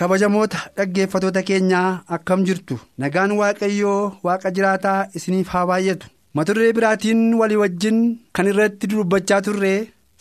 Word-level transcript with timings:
Kabajamoota 0.00 0.58
dhaggeeffatoota 0.76 1.42
keenyaa 1.48 1.88
akkam 2.16 2.44
jirtu 2.48 2.76
nagaan 3.02 3.32
waaqayyoo 3.40 4.12
waaqa 4.26 4.50
jiraataa 4.58 4.98
isiniif 5.18 5.48
haa 5.54 5.66
baay'atu 5.70 6.06
mata 6.38 6.54
duree 6.56 6.72
biraatiin 6.78 7.22
walii 7.40 7.56
wajjin 7.62 7.98
kan 8.38 8.46
irratti 8.52 8.86
dubbachaa 8.92 9.40
turre 9.48 9.72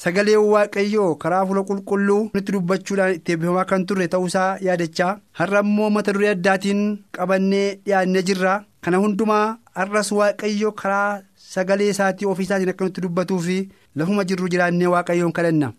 sagalee 0.03 0.35
waaqayyoo 0.53 1.09
karaa 1.21 1.45
fuula 1.47 1.63
qulqulluu 1.69 2.19
nutti 2.33 2.51
dubbachuudhaan 2.55 3.13
itti 3.17 3.31
eebbifamaa 3.35 3.65
kan 3.71 3.85
turre 3.91 4.07
ta'uusaa 4.15 4.49
yaadachaa 4.67 5.11
har'a 5.41 5.61
immoo 5.67 5.89
mata 5.97 6.13
duree 6.17 6.29
addaatiin 6.35 6.81
qabannee 7.17 7.67
dhiyaannee 7.85 8.21
jirra 8.31 8.55
kana 8.85 8.97
hundumaa 9.03 9.45
har'as 9.81 10.11
waaqayyoo 10.19 10.71
karaa 10.81 11.21
sagalee 11.53 11.89
isaatii 11.93 12.27
ofii 12.33 12.43
isaatiin 12.49 12.69
akka 12.73 12.85
nutti 12.89 13.01
dubbatuu 13.05 13.39
fi 13.47 13.57
lafuma 14.01 14.23
jirru 14.31 14.47
jiraannee 14.55 14.87
waaqayyoon 14.95 15.31
kadhanna. 15.39 15.71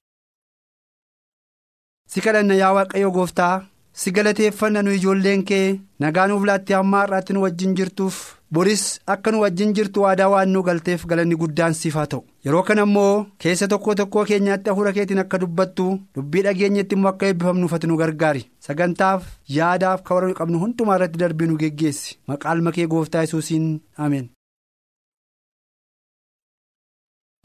si 2.12 2.20
kadhanna 2.24 2.54
yaa 2.62 2.72
waaqayyo 2.76 3.10
gooftaa. 3.16 3.54
Si 4.00 4.10
galateeffanna 4.16 4.82
nu 4.82 4.90
ijoolleen 4.96 5.42
kee 5.48 5.64
nagaa 6.02 6.26
nuuf 6.28 6.44
laattee 6.48 6.76
hamma 6.78 7.00
har'aatti 7.02 7.32
nu 7.34 7.42
wajjin 7.44 7.74
jirtuuf 7.78 8.16
boris 8.56 8.84
akka 9.14 9.30
nu 9.32 9.40
wajjin 9.44 9.74
jirtu 9.78 10.02
waadaa 10.04 10.28
waan 10.34 10.48
nu 10.54 10.62
galteef 10.68 11.04
galanni 11.10 11.36
guddaan 11.42 11.74
siif 11.80 11.94
haa 12.00 12.06
ta'u 12.14 12.22
yeroo 12.46 12.62
kana 12.70 12.82
immoo 12.88 13.12
keessa 13.44 13.68
tokko 13.72 13.94
tokkoo 14.00 14.24
keenyaatti 14.30 14.70
hafuura 14.72 14.92
keetiin 14.96 15.18
akka 15.24 15.38
dubbattu 15.42 15.86
dubbii 16.16 16.42
dhageenyetti 16.46 16.94
immoo 16.98 17.10
akka 17.12 17.26
eebbifamnuuf 17.30 17.72
ati 17.78 17.86
nu 17.92 17.96
gargaari 18.02 18.44
sagantaaf 18.68 19.22
yaadaaf 19.58 20.02
kabara 20.10 20.34
qabnu 20.40 20.58
hundumaa 20.64 20.96
irratti 21.00 21.18
darbii 21.24 21.46
nu 21.52 21.56
geggeessi 21.64 22.18
maqaan 22.32 22.62
makee 22.68 22.86
gooftaa 22.94 23.22
yesuusiin 23.26 23.70
ameen. 24.06 24.28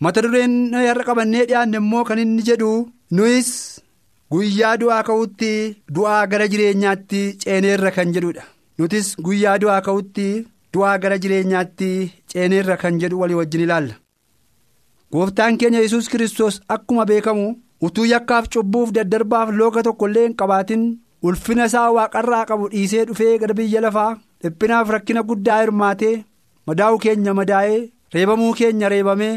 mata 0.03 0.21
dureen 0.23 0.55
har'a 0.73 1.03
qabannee 1.09 1.45
dhiyaanne 1.49 1.77
immoo 1.83 2.03
kan 2.07 2.19
inni 2.23 2.43
jedhu 2.49 2.71
nuyis. 3.17 3.51
Guyyaa 4.31 4.75
du'aa 4.81 5.03
ka'utti 5.07 5.51
du'aa 5.95 6.25
gara 6.31 6.47
jireenyaatti 6.53 7.21
ceeneerra 7.43 7.91
kan 7.97 8.13
jedhudha 8.15 8.43
nutis 8.79 9.07
guyyaa 9.25 9.57
du'aa 9.63 9.81
ka'utti 9.87 10.25
du'aa 10.73 10.97
gara 11.03 11.17
jireenyaatti 11.25 11.89
ceeneerra 12.33 12.77
kan 12.83 12.99
jedhu 13.01 13.19
walii 13.21 13.37
wajjin 13.39 13.61
ilaalla. 13.65 13.93
Gooftaan 15.13 15.57
keenya 15.59 15.79
yesus 15.85 16.09
kiristoos 16.09 16.61
akkuma 16.75 17.05
beekamu 17.09 17.47
utuu 17.88 18.05
yakkaaf 18.13 18.50
cubbuuf 18.53 18.91
daddarbaaf 18.95 19.50
looga 19.59 19.83
tokko 19.88 20.07
illee 20.09 20.25
hin 20.27 20.35
qabaatin 20.41 20.83
ulfina 21.27 21.66
isaa 21.71 21.91
waaqarraa 21.97 22.45
qabu 22.50 22.69
dhiisee 22.73 23.05
dhufee 23.11 23.38
gara 23.44 23.53
biyya 23.59 23.81
lafaa 23.85 24.09
dhiphinaaf 24.44 24.89
rakkina 24.95 25.23
guddaa 25.29 25.59
hirmaatee 25.61 26.16
madaa'uu 26.67 26.97
keenya 27.05 27.33
madaa'ee 27.41 27.79
reebamuu 28.16 28.51
keenya 28.59 28.89
reebamee 28.95 29.33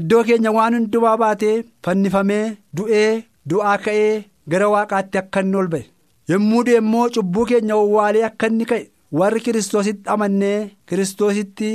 iddoo 0.00 0.24
keenya 0.28 0.52
waan 0.58 0.74
hundumaa 0.78 1.16
baatee 1.24 1.56
fannifamee 1.84 2.44
du'ee. 2.76 3.24
Du'aa 3.48 3.76
ka'ee 3.84 4.24
gara 4.50 4.68
waaqaatti 4.74 5.18
akka 5.22 5.40
inni 5.44 5.56
ol 5.62 5.68
ba'e. 5.74 5.84
Yommuu 6.30 6.64
du'e 6.66 6.78
immoo 6.82 7.08
cubbuu 7.14 7.44
keenya 7.50 7.76
owwaalee 7.82 8.24
akka 8.28 8.46
inni 8.50 8.64
ka'e. 8.70 8.84
Warri 9.18 9.40
kiristoositti 9.46 10.08
amannee 10.14 10.70
kiristoositti 10.88 11.70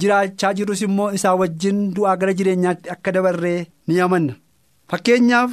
jiraachaa 0.00 0.52
jirus 0.58 0.82
immoo 0.86 1.10
isaa 1.16 1.34
wajjin 1.40 1.78
du'aa 1.94 2.16
gara 2.20 2.32
jireenyaatti 2.38 2.90
akka 2.94 3.12
dabarree 3.16 3.66
ni 3.86 4.00
amanna. 4.00 4.34
Fakkeenyaaf 4.90 5.50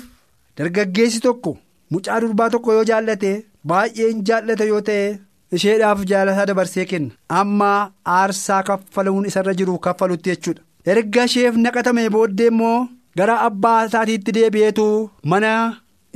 dargaggeessi 0.57 1.19
tokko 1.25 1.57
mucaa 1.91 2.19
durbaa 2.21 2.49
tokko 2.49 2.73
yoo 2.77 2.83
jaallate 2.89 3.31
baay'een 3.69 4.21
jaallata 4.27 4.65
yoo 4.71 4.81
ta'e 4.89 5.07
isheedhaaf 5.55 6.05
jaalataa 6.11 6.45
dabarsee 6.49 6.85
kenna. 6.91 7.13
Amma 7.39 7.71
aarsaa 8.17 8.63
kaffalamuun 8.69 9.25
isarra 9.31 9.53
jiru 9.59 9.77
kaffalutti 9.85 10.29
jechuudha. 10.29 10.61
Erga 10.85 11.25
isheef 11.25 11.55
naqatame 11.63 12.09
booddee 12.15 12.47
immoo. 12.53 12.87
Gara 13.17 13.35
abbaa 13.47 13.79
isaatiitti 13.87 14.31
deebi'eetu 14.37 14.87
mana 15.33 15.51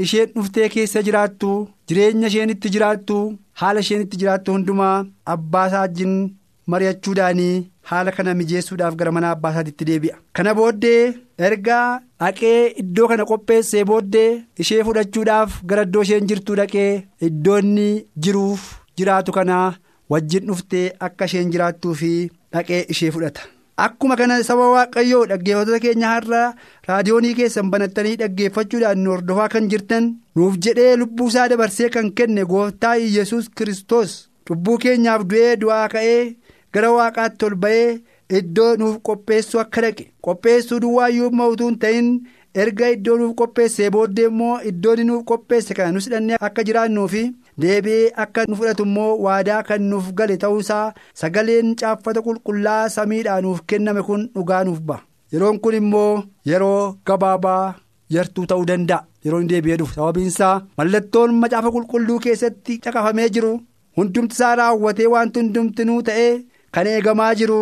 isheen 0.06 0.30
dhuftee 0.36 0.70
keessa 0.76 1.02
jiraattu 1.08 1.52
jireenya 1.92 2.28
isheen 2.32 2.50
itti 2.56 2.70
jiraattu 2.76 3.18
haala 3.62 3.80
isheen 3.86 4.02
itti 4.06 4.18
jiraattu 4.22 4.52
hundumaa 4.56 4.96
abbaa 5.36 5.68
isaa 5.70 5.82
wajjin 5.86 6.14
mari'achuudhaanii 6.74 7.56
haala 7.92 8.12
kana 8.18 8.34
mijeessuudhaaf 8.40 8.96
gara 9.02 9.12
mana 9.18 9.32
abbaa 9.36 9.52
isaatiitti 9.54 9.86
deebi'a. 9.90 10.16
kana 10.36 10.54
booddee 10.60 11.04
erga 11.48 11.80
dhaqee 12.22 12.58
iddoo 12.84 13.08
kana 13.12 13.26
qopheessee 13.32 13.84
booddee 13.92 14.30
ishee 14.66 14.82
fudhachuudhaaf 14.90 15.60
gara 15.72 15.84
iddoo 15.88 16.02
isheen 16.08 16.28
jirtu 16.32 16.56
dhaqee 16.62 16.90
iddoo 17.30 17.58
inni 17.64 17.88
jiruuf 18.26 18.66
jiraatu 19.02 19.32
kana 19.38 19.58
wajjin 20.16 20.46
dhuftee 20.52 20.86
akka 21.08 21.26
isheen 21.32 21.52
jiraattuu 21.56 21.94
fi 22.02 22.12
dhaqee 22.54 22.82
ishee 22.96 23.12
fudhata. 23.16 23.42
Akkuma 23.86 24.16
kana 24.20 24.44
saba 24.44 24.66
waaqayyoo 24.74 25.26
dhaggeeffattoota 25.30 25.80
keenya 25.84 26.08
har'a 26.14 26.42
raadiyoonii 26.88 27.34
keessan 27.38 27.70
banattanii 27.74 28.16
dhaggeeffachuudhaan 28.22 29.00
nu 29.04 29.12
hordofaa 29.14 29.48
kan 29.54 29.70
jirtan 29.74 30.10
nuuf 30.36 30.58
jedhee 30.66 30.96
lubbuu 31.02 31.28
isaa 31.32 31.48
dabarsee 31.54 31.90
kan 31.94 32.10
kenne 32.18 32.44
gooftaa 32.52 32.96
yesus 33.18 33.48
kristos 33.62 34.16
cubbuu 34.50 34.78
keenyaaf 34.86 35.24
du'ee 35.34 35.56
du'aa 35.62 35.88
ka'ee 35.96 36.20
gara 36.74 36.92
waaqaatti 36.98 37.46
ol 37.50 37.56
ba'ee 37.66 37.88
iddoo 38.42 38.72
nuuf 38.82 38.98
qopheessuu 39.10 39.62
akka 39.64 39.82
dhaqe 39.88 40.10
qopheessuu 40.28 40.80
duwwaayyuu 40.86 41.30
immoo 41.32 41.50
utuu 41.56 41.70
hin 41.72 41.80
ta'in 41.86 42.10
erga 42.64 42.90
iddoo 42.98 43.18
nuuf 43.22 43.36
qopheessee 43.44 43.90
booddee 43.96 44.28
immoo 44.34 44.56
iddoon 44.72 45.06
nuuf 45.12 45.24
qopheesse 45.32 45.74
kana 45.80 45.92
nus 45.96 46.06
hidhannee 46.10 46.38
akka 46.48 46.64
jiraannuufi. 46.68 47.24
Deebi'ee 47.62 48.12
akka 48.24 48.46
nu 48.50 48.56
fudhatu 48.60 48.84
immoo 48.90 49.12
waadaa 49.26 49.62
kan 49.68 49.82
nuuf 49.92 50.08
gale 50.20 50.36
ta'uusaa 50.44 50.86
sagaleen 51.22 51.70
caaffata 51.80 52.22
qulqullaa 52.28 52.84
samiidhaa 52.96 53.42
nuuf 53.46 53.62
kenname 53.70 54.02
kun 54.08 54.24
dhugaa 54.36 54.64
nuuf 54.68 54.80
ba'a. 54.90 55.00
Yeroon 55.34 55.60
kun 55.64 55.76
immoo 55.82 56.24
yeroo 56.52 56.96
gabaabaa 57.08 57.74
yartuu 58.16 58.46
ta'uu 58.52 58.66
danda'a. 58.70 59.04
Yeroo 59.26 59.40
inni 59.42 59.50
deebi'ee 59.54 59.78
dhufu. 59.80 59.94
Sababiinsaa 59.98 60.62
mallattoon 60.78 61.34
macaafa 61.42 61.72
qulqulluu 61.76 62.20
keessatti 62.26 62.78
caqafamee 62.84 63.30
jiru 63.36 63.52
hundumti 63.98 64.34
isaa 64.38 64.56
raawwatee 64.62 65.08
wanti 65.14 65.40
hundumtinuu 65.42 66.02
ta'ee 66.10 66.32
kan 66.74 66.88
eegamaa 66.94 67.34
jiru 67.42 67.60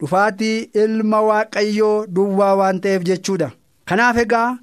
dhufaatii 0.00 0.56
ilma 0.84 1.20
waaqayyoo 1.28 2.06
duwwaa 2.14 2.54
waan 2.60 2.80
ta'eef 2.82 3.02
jechuudha. 3.08 3.48
Kanaaf 3.88 4.16
egaa 4.24 4.58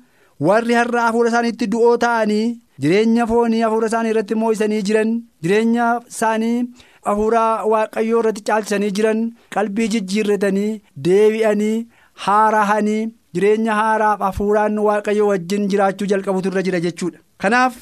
warri 0.47 0.73
har'a 0.79 1.01
hafuura 1.07 1.29
isaaniitti 1.33 1.67
du'oo 1.73 1.97
ta'anii. 2.03 2.47
Jireenya 2.83 3.25
foonii 3.31 3.61
hafuura 3.65 3.87
isaanii 3.91 4.09
irratti 4.13 4.35
moo'isanii 4.41 4.81
jiran 4.87 5.11
jireenya 5.43 5.87
isaanii 6.13 6.55
hafuura 7.09 7.43
waaqayyoo 7.73 8.19
irratti 8.23 8.43
caalchisanii 8.49 8.91
jiran 8.99 9.21
qalbii 9.55 9.87
jijjiirratanii 9.95 10.71
deebi'anii 11.07 11.75
haarahanii 12.25 13.01
jireenya 13.37 13.73
haaraaf 13.81 14.19
hafuuraan 14.27 14.79
waaqayyoo 14.87 15.27
wajjin 15.33 15.67
jiraachuu 15.73 16.07
jalqabutu 16.13 16.49
irra 16.53 16.61
jira 16.69 16.79
jechuudha. 16.87 17.19
kanaaf 17.41 17.75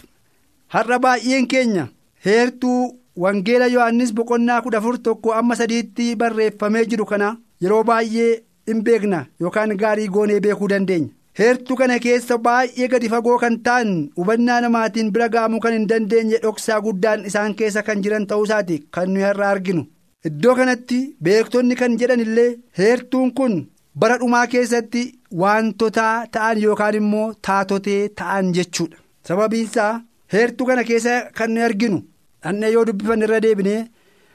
har'a 0.75 1.00
baay'een 1.07 1.47
keenya 1.56 1.88
heertuu 2.25 2.79
wangeela 3.23 3.68
yohannis 3.73 4.13
boqonnaa 4.19 4.62
kudha 4.68 4.77
afur 4.83 4.95
tokko 5.07 5.33
amma 5.39 5.56
sadiitti 5.59 6.15
barreeffamee 6.21 6.85
jiru 6.94 7.06
kana 7.12 7.27
yeroo 7.65 7.83
baay'ee 7.89 8.31
hin 8.69 8.81
beekna 8.88 9.19
yookaan 9.44 9.75
gaarii 9.81 10.07
goonee 10.15 10.39
beekuu 10.45 10.68
dandeenya. 10.71 11.09
Heertuu 11.39 11.75
kana 11.80 11.97
keessa 12.06 12.38
baay'ee 12.45 12.88
gadi 12.94 13.09
fagoo 13.13 13.38
kan 13.44 13.56
ta'an 13.68 13.91
hubannaa 14.19 14.59
namaatiin 14.65 15.12
bira 15.13 15.27
ga'amuu 15.35 15.59
kan 15.65 15.74
hin 15.77 15.88
dandeenye 15.91 16.38
dhoksaa 16.44 16.80
guddaan 16.85 17.25
isaan 17.30 17.56
keessa 17.62 17.83
kan 17.88 18.03
jiran 18.03 18.27
ta'uusaati 18.31 18.77
kan 18.97 19.09
nuyi 19.13 19.24
har'a 19.27 19.50
arginu 19.53 19.83
iddoo 20.30 20.56
kanatti 20.59 21.00
beektonni 21.27 21.75
kan 21.81 21.97
jedhan 22.03 22.19
illee 22.25 22.50
heertuun 22.81 23.33
kun 23.39 23.57
bara 24.03 24.18
dhumaa 24.21 24.45
keessatti 24.53 25.03
wantoota 25.41 26.06
ta'an 26.38 26.62
yookaan 26.65 26.95
immoo 27.01 27.25
taatotee 27.50 28.00
ta'an 28.21 28.53
jechuudha 28.59 28.97
sababiinsaa 29.31 29.91
heertuu 30.38 30.65
kana 30.71 30.83
keessa 30.91 31.18
kan 31.39 31.51
nuyi 31.57 31.65
arginu 31.71 32.00
dhannee 32.44 32.71
yoo 32.77 32.85
dubbifanne 32.91 33.25
irra 33.31 33.39
deebinee 33.47 33.81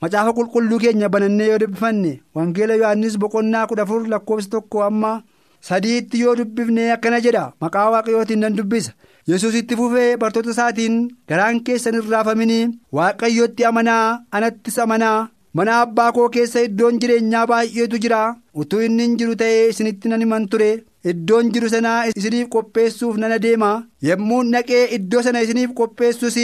macaafa 0.03 0.33
qulqulluu 0.43 0.79
keenya 0.85 1.09
banannee 1.15 1.49
yoo 1.55 1.59
dubbifanne 1.65 2.12
wangeela 2.37 2.75
yohannis 2.85 3.19
boqonnaa 3.25 3.67
kudha 3.71 3.83
afur 3.89 4.05
lakkoofsa 4.12 4.50
tokko 4.55 4.83
amma. 4.91 5.19
Sadiitti 5.69 6.21
yoo 6.21 6.35
dubbifnee 6.39 6.91
akkana 6.97 7.21
jedha. 7.27 7.53
Maqaa 7.61 7.91
waaqayyootiin 7.95 8.39
nan 8.45 8.57
dubbisa. 8.59 8.93
Yesus 9.29 9.55
itti 9.61 9.77
fufee 9.77 10.17
bartoota 10.17 10.51
isaatiin 10.51 11.01
garaan 11.29 11.63
keessan 11.65 11.95
hin 12.01 12.11
raafaminii 12.13 12.69
waaqayyotti 12.99 13.65
amanaa 13.71 14.21
anattis 14.33 14.79
amanaa. 14.85 15.29
Mana 15.55 15.81
abbaa 15.81 16.13
koo 16.13 16.29
keessa 16.35 16.61
iddoon 16.67 16.99
jireenyaa 17.01 17.47
baay'eetu 17.51 17.99
jira. 18.05 18.21
Utuu 18.55 18.81
inni 18.87 19.03
hin 19.07 19.17
jiru 19.19 19.37
ta'ee 19.43 19.69
isinitti 19.73 20.09
nan 20.09 20.21
himan 20.25 20.49
ture 20.49 20.71
iddoon 21.12 21.50
jiru 21.55 21.69
sanaa 21.75 22.06
isiniif 22.11 22.49
qopheessuuf 22.55 23.17
nan 23.23 23.33
adeema 23.37 23.71
yommuu 24.09 24.43
naqee 24.53 24.83
iddoo 24.97 25.23
sana 25.27 25.41
isiniif 25.47 25.75
qopheessus 25.81 26.37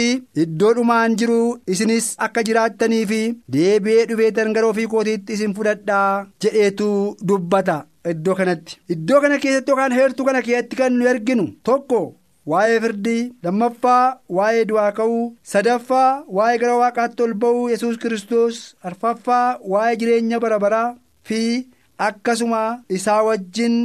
iddoo 0.43 0.73
dhumaan 0.77 1.15
jiru 1.21 1.39
isinis 1.75 2.07
akka 2.27 2.43
jiraattanii 2.49 3.05
fi 3.11 3.21
deebi'ee 3.55 4.05
dhufeetan 4.11 4.53
gara 4.57 4.67
ofii 4.73 4.87
kootiitti 4.93 5.33
isin 5.39 5.53
fudhadhaa 5.57 6.25
jedheetu 6.45 6.89
dubbata 7.31 7.77
iddoo 8.13 8.35
kanatti 8.41 8.77
iddoo 8.97 9.21
kana 9.25 9.37
keessatti 9.45 9.71
yookaan 9.71 9.91
heertuu 9.99 10.25
kana 10.29 10.41
keessatti 10.47 10.75
kan 10.81 10.93
nu 10.99 11.07
arginu 11.13 11.47
tokko. 11.63 12.01
waa'ee 12.51 12.79
firdii 12.81 13.21
lammaffaa 13.43 14.17
waa'ee 14.37 14.65
du'aa 14.69 14.91
ka'uu 14.97 15.21
sadaffaa 15.51 16.09
waa'ee 16.39 16.57
gara 16.63 16.75
waaqaatti 16.81 17.23
ol 17.25 17.33
ba'uu 17.43 17.63
yesus 17.71 17.95
kristos 18.03 18.59
arfaffaa 18.89 19.57
waa'ee 19.71 19.95
jireenya 20.01 20.39
bara 20.43 20.59
baraa 20.63 20.89
fi 21.29 21.39
akkasuma 22.07 22.61
isaa 22.97 23.23
wajjin 23.27 23.75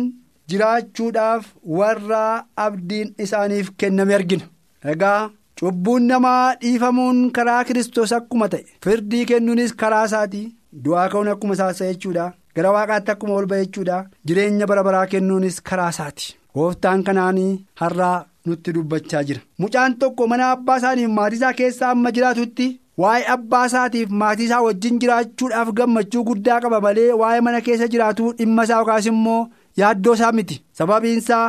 jiraachuudhaaf 0.52 1.44
warra 1.80 2.22
abdiin 2.66 3.14
isaaniif 3.24 3.70
kenname 3.78 4.14
argina. 4.18 4.44
Egaa 4.92 5.30
cubbuun 5.60 6.06
namaa 6.10 6.54
dhiifamuun 6.62 7.20
karaa 7.36 7.64
kristos 7.70 8.12
akkuma 8.18 8.48
ta'e 8.54 8.64
firdii 8.84 9.24
kennuunis 9.30 9.74
karaa 9.82 10.04
isaati 10.10 10.42
du'aa 10.84 11.08
ka'uun 11.12 11.28
akkuma 11.34 11.54
isaasa 11.58 11.90
jechuudha. 11.92 12.32
Gara 12.56 12.72
waaqaatti 12.76 13.10
akkuma 13.14 13.34
ol 13.40 13.46
ba'e 13.52 13.64
jechuudha. 13.66 14.04
Jireenya 14.26 14.66
bara 14.66 14.82
baraa 14.88 15.06
kennuunis 15.14 15.60
karaa 15.70 15.90
isaati. 15.96 16.36
Gooftaan 16.54 17.04
kanaanii 17.08 17.52
har'aa. 17.84 18.18
nutti 18.48 18.72
dubbachaa 18.74 19.20
jira. 19.28 19.40
Mucaan 19.62 19.94
tokko 20.00 20.26
mana 20.30 20.44
abbaa 20.52 20.76
isaaniif 20.80 21.10
maatii 21.16 21.36
isaa 21.38 21.52
keessa 21.58 21.88
amma 21.94 22.10
jiraatutti 22.18 22.68
waa'ee 23.02 23.26
abbaa 23.34 23.66
isaatiif 23.70 24.08
maatii 24.22 24.46
isaa 24.48 24.60
wajjin 24.66 24.98
jiraachuudhaaf 25.02 25.72
gammachuu 25.80 26.22
guddaa 26.28 26.56
qaba 26.64 26.78
malee 26.86 27.12
waa'ee 27.22 27.40
mana 27.48 27.60
keessa 27.66 27.88
jiraatu 27.94 28.30
dhimma 28.38 28.64
isaa 28.68 28.78
yookaas 28.80 29.06
immoo 29.10 29.42
yaaddoo 29.82 30.14
isaa 30.18 30.32
miti 30.38 30.62
sababiinsaa 30.80 31.46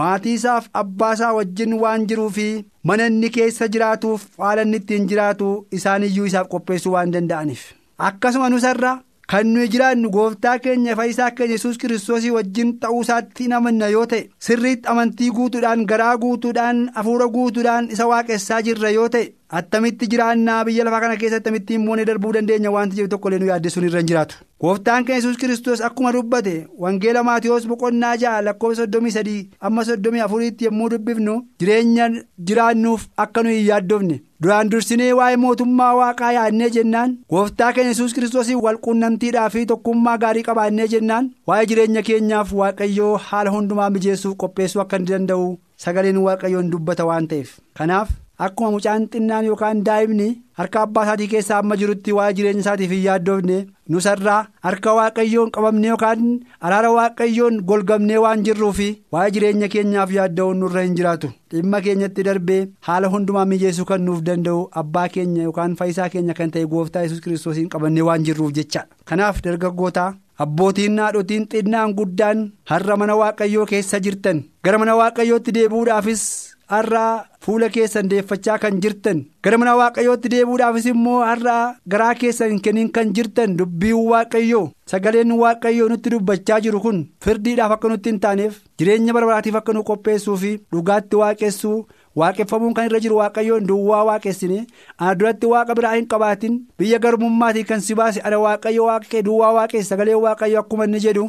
maatii 0.00 0.34
isaaf 0.38 0.66
abbaa 0.82 1.12
isaa 1.18 1.32
wajjin 1.38 1.72
waan 1.82 2.06
jiruufi 2.12 2.48
mana 2.90 3.06
inni 3.12 3.30
keessa 3.36 3.68
jiraatuuf 3.76 4.26
haala 4.44 4.62
inni 4.68 4.76
ittiin 4.82 5.08
jiraatu 5.12 5.52
isaaniyyuu 5.78 6.26
isaaf 6.32 6.48
qopheessuu 6.56 6.92
waan 6.96 7.12
danda'aniif 7.14 7.62
akkasuma 8.08 8.48
nusarra. 8.50 8.98
kan 9.30 9.46
nuyi 9.54 9.68
jiraannu 9.72 10.08
gooftaa 10.14 10.52
keenya 10.62 10.94
fayyisaa 10.98 11.30
keenya 11.38 11.54
yesus 11.56 11.76
kiristoosii 11.80 12.30
wajjin 12.36 12.70
ta'uu 12.84 13.02
isaatti 13.04 13.44
hin 13.44 13.52
amanna 13.58 13.86
yoo 13.92 14.06
ta'e 14.12 14.22
sirriitti 14.46 14.88
amantii 14.92 15.28
guutuudhaan 15.36 15.84
garaa 15.92 16.16
guutuudhaan 16.24 16.80
hafuura 16.96 17.28
guutuudhaan 17.36 17.90
isa 17.96 18.06
waaqessaa 18.12 18.58
jirra 18.68 18.90
yoo 18.96 19.04
ta'e 19.16 19.28
attamitti 19.58 20.06
jiraannaa 20.12 20.64
biyya 20.64 20.84
lafaa 20.86 21.00
kana 21.04 21.16
keessatti 21.20 21.48
amittiin 21.52 21.80
moonee 21.86 22.04
darbuu 22.10 22.32
dandeenya 22.36 22.70
wanti 22.76 22.96
jiru 22.96 23.08
tokkollee 23.14 23.38
nu 23.42 23.46
yaaddessuun 23.50 23.86
irra 23.88 23.98
hin 24.02 24.06
jiraatu. 24.10 24.36
gooftaan 24.62 25.04
keenya 25.04 25.16
yesus 25.20 25.36
kiristoos 25.42 25.80
akkuma 25.88 26.12
dubbate 26.16 26.54
wangeela 26.84 27.22
maatiyoos 27.28 27.66
boqonnaa 27.70 28.14
ja'a 28.22 28.42
lakkoofsa 28.48 28.82
soddomii 28.82 29.10
sadii 29.16 29.40
amma 29.68 29.84
soddomii 29.90 30.20
afuriitti 30.26 30.64
yommuu 30.68 30.88
dubbifnu 30.94 31.34
jireenya 31.60 32.08
jiraannuuf 32.50 33.06
akka 33.24 33.42
nuyi 33.42 33.56
hin 33.58 33.66
yaaddofne. 33.70 34.20
duraan 34.42 34.70
dursinee 34.72 35.12
waa'ee 35.20 35.36
mootummaa 35.40 35.90
waaqaa 36.00 36.32
yaadnee 36.38 36.70
jennaan 36.76 37.16
gooftaa 37.32 37.72
keenya 37.78 37.88
yesus 37.94 38.14
kiristoosii 38.18 38.54
walquunnamtiidhaa 38.66 39.48
fi 39.56 39.66
tokkummaa 39.72 40.16
gaarii 40.22 40.42
qabaannee 40.46 40.86
jennaan 40.94 41.30
waa'ee 41.50 41.66
jireenya 41.72 42.02
keenyaaf 42.06 42.52
waaqayyoo 42.60 43.16
haala 43.26 43.50
hundumaa 43.56 43.90
mijeessuuf 43.96 44.36
qopheessuu 44.44 44.80
akka 44.84 44.98
danda'u 45.10 45.50
sagaleen 45.84 46.16
waaqayyoon 46.28 46.70
dubbata 46.76 47.04
waan 47.10 47.28
ta'eef 47.32 47.52
kanaaf 47.80 48.08
akkuma 48.46 48.70
mucaan 48.74 49.02
xinnaan 49.12 49.44
yookaan 49.48 49.80
daa'imni 49.86 50.28
harka 50.60 50.82
abbaa 50.86 51.02
isaatii 51.06 51.28
keessaa 51.32 51.58
amma 51.62 51.76
jirutti 51.80 52.12
waa'ee 52.18 52.34
jireenya 52.38 52.60
isaatiif 52.64 52.90
hin 52.94 53.02
yaaddoofne 53.06 53.56
nusarraa 53.94 54.38
harka 54.66 54.94
waaqayyoon 54.98 55.50
qabamne 55.56 55.88
yookaan 55.90 56.22
araara 56.68 56.90
waaqayyoon 56.96 57.58
golgamnee 57.72 58.18
waan 58.24 58.44
jirruufi 58.48 58.88
waa'ee 59.16 59.30
jireenya 59.36 59.68
keenyaaf 59.74 60.12
yaadda'uun 60.18 60.58
nurra 60.64 60.82
hin 60.86 60.96
jiraatu 61.00 61.30
dhimma 61.54 61.80
keenyatti 61.88 62.22
darbee 62.30 62.60
haala 62.88 63.08
hundumaa 63.16 63.44
mijeessuu 63.52 63.84
kan 63.92 64.04
nuuf 64.08 64.22
danda'u 64.30 64.64
abbaa 64.84 65.08
keenya 65.18 65.42
yookaan 65.50 65.76
fayyisaa 65.82 66.08
keenya 66.16 66.34
kan 66.40 66.50
ta'e 66.56 66.66
gooftaa 66.74 67.02
yesus 67.06 67.20
kiristoosiin 67.28 67.68
qabannee 67.76 68.02
waan 68.10 68.24
jirruuf 68.30 68.52
jecha 68.60 68.86
kanaaf 69.12 69.42
dargaggoota. 69.48 70.08
abbootiin 70.42 70.94
haadhotiin 70.98 71.42
xinnaan 71.52 71.90
guddaan 71.96 72.38
har'a 72.70 72.94
mana 73.00 73.16
waaqayyoo 73.20 73.66
keessa 73.72 73.98
jirtan 74.04 74.38
gara 74.64 74.78
mana 74.82 74.94
waaqayyootti 75.00 75.52
deebi'uudhaafis 75.56 76.22
har'a 76.72 77.04
fuula 77.44 77.68
keessan 77.74 78.08
deeffachaa 78.10 78.58
kan 78.64 78.80
jirtan 78.82 79.20
gara 79.44 79.58
mana 79.60 79.76
waaqayyootti 79.80 80.28
deebi'uudhaafis 80.34 80.86
immoo 80.92 81.20
har'a 81.28 81.56
garaa 81.94 82.14
keessan 82.20 82.60
kennin 82.66 82.90
kan 82.96 83.12
jirtan 83.18 83.56
dubbiin 83.60 84.02
waaqayyoo 84.12 84.66
sagaleen 84.92 85.32
waaqayyoo 85.42 85.88
nutti 85.92 86.10
dubbachaa 86.16 86.60
jiru 86.66 86.80
kun 86.84 87.00
firdiidhaaf 87.24 87.72
akka 87.76 87.88
nutti 87.94 88.10
hin 88.12 88.20
taaneef 88.26 88.60
jireenya 88.78 89.12
barbaraatiif 89.18 89.54
akka 89.62 89.72
nu 89.78 89.82
qopheessuu 89.92 90.36
fi 90.44 90.52
dhugaatti 90.72 91.16
waaqessuu. 91.22 91.78
waaqeffamuun 92.20 92.72
kan 92.76 92.86
irra 92.88 92.98
jiru 93.02 93.16
waaqayyoon 93.20 93.66
duwwaa 93.66 94.04
waaqessine 94.06 94.56
ana 94.98 95.12
duratti 95.18 95.46
waaqa 95.50 95.74
biraa 95.78 95.92
hin 95.96 96.06
qabaatin 96.12 96.56
biyya 96.78 96.98
garmummaatiin 97.04 97.66
kan 97.68 97.80
si 97.88 97.94
baase 98.00 98.20
ana 98.30 98.38
waaqayyo 98.44 98.84
waaqee 98.88 99.22
duwwaa 99.28 99.52
waaqesse 99.58 99.88
sagalee 99.92 100.14
waaqayyo 100.24 100.58
akkuma 100.62 100.84
inni 100.88 101.00
jedhu 101.04 101.26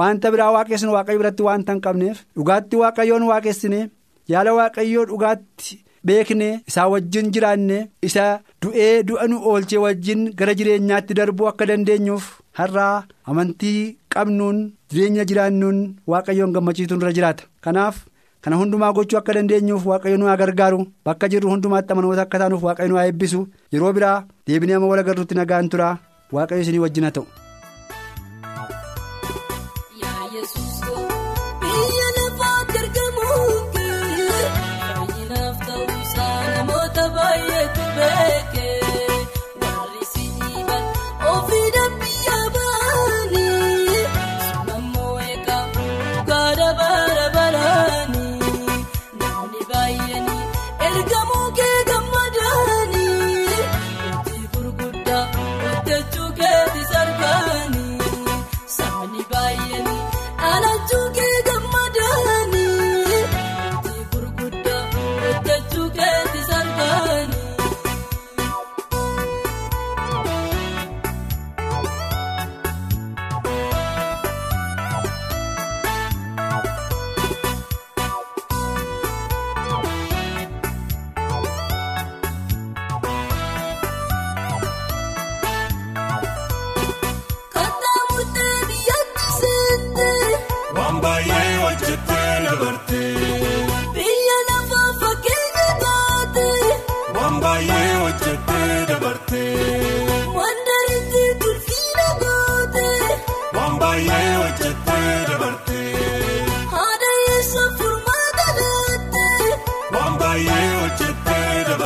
wanta 0.00 0.30
biraa 0.34 0.50
waaqessinu 0.56 0.92
waaqayyo 0.96 1.18
biratti 1.22 1.42
wanta 1.48 1.72
hin 1.72 1.80
qabneef 1.86 2.20
dhugaatti 2.36 2.76
waaqayyoon 2.82 3.24
waaqessine 3.30 3.80
yaala 4.32 4.52
waaqayyoo 4.58 5.04
dhugaatti 5.12 5.78
beekne 6.08 6.48
isaa 6.72 6.88
wajjin 6.92 7.30
jiraanne 7.36 7.78
isa 8.08 8.26
du'ee 8.64 8.92
du'a 9.08 9.26
nu 9.30 9.40
oolchee 9.52 9.78
wajjin 9.86 10.22
gara 10.42 10.54
jireenyaatti 10.60 11.14
darbuu 11.18 11.48
akka 11.50 11.66
dandeenyuuf 11.70 12.28
har'aa 12.60 12.94
amantii 13.32 13.80
qabnuun 14.14 14.62
jireenya 14.92 15.24
jiraannuun 15.32 15.82
waaqayyoon 16.14 16.52
gammachiisuun 16.56 17.00
irra 17.02 17.12
jiraata 17.18 17.44
kanaaf. 17.66 17.96
kana 18.44 18.56
hundumaa 18.58 18.92
gochuu 18.96 19.18
akka 19.18 19.32
dandeenyuuf 19.36 19.82
waaqayyo 19.88 20.16
nu 20.20 20.26
haa 20.30 20.36
gargaaru 20.42 20.78
bakka 21.06 21.28
jirru 21.32 21.50
hundumaatti 21.52 21.92
amanoota 21.94 22.22
akka 22.26 22.38
taanuuf 22.42 22.62
waaqayyo 22.68 22.88
nu 22.92 22.96
haa 22.98 23.06
eebbisu 23.10 23.40
yeroo 23.74 23.92
biraa 23.98 24.16
deebinee 24.46 24.74
amma 24.78 24.86
wal 24.92 24.98
agarruutti 25.02 25.34
nagaan 25.40 25.68
tura 25.74 25.88
waaqayyo 26.36 26.62
isinii 26.64 26.78
wajjin 26.84 27.04
haa 27.08 27.10
ta'u. 27.18 27.26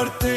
Hojjettee 0.05 0.34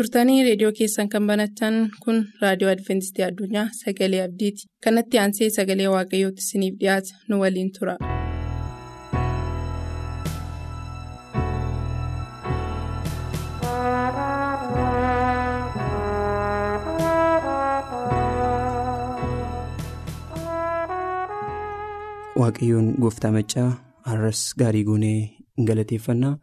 turtanii 0.00 0.42
reediyoo 0.48 0.72
keessan 0.80 1.08
kan 1.14 1.26
banatan 1.30 1.78
kun 2.04 2.20
raadiyoo 2.44 2.70
adventistii 2.74 3.24
addunyaa 3.28 3.66
sagalee 3.80 4.22
abdiiti 4.28 4.68
kanatti 4.88 5.22
aansee 5.24 5.50
sagalee 5.58 5.90
waaqayyootti 5.96 6.46
isiniif 6.48 6.78
dhiyaata 6.84 7.20
nu 7.28 7.40
waliin 7.44 7.72
tura. 7.78 7.96
Waaqayyoon 22.40 22.86
gooftaa 23.02 23.32
maccaa 23.36 23.68
har'as 24.10 24.40
gaarii 24.60 24.84
goonee 24.90 25.18
galateeffannaa 25.70 26.34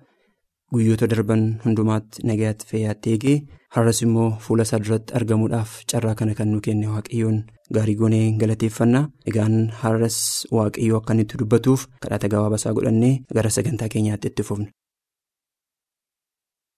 guyyoota 0.73 1.07
darban 1.11 1.43
hundumaatti 1.65 2.23
nagayaatti 2.29 2.65
fayyaatti 2.71 3.09
eegee 3.13 3.35
har'as 3.75 4.01
immoo 4.05 4.29
fuula 4.45 4.63
isaa 4.67 4.79
duratti 4.85 5.13
argamuudhaaf 5.19 5.71
carraa 5.91 6.15
kana 6.19 6.33
kan 6.39 6.49
nu 6.53 6.59
kenne 6.65 6.87
waaqayyoon 6.93 7.37
gaarii 7.75 7.95
goonee 8.01 8.21
hin 8.25 8.37
galateeffannaa 8.41 9.03
egaan 9.31 9.55
har'as 9.83 10.17
waaqayyoo 10.57 10.99
akka 11.01 11.13
inni 11.15 11.25
dubbatuuf 11.41 11.87
kadhata 12.03 12.27
gabaabasaa 12.33 12.73
godhannee 12.79 13.13
gara 13.37 13.49
sagantaa 13.57 13.89
keenyaatti 13.95 14.27
itti 14.33 14.43
fufna. 14.49 14.67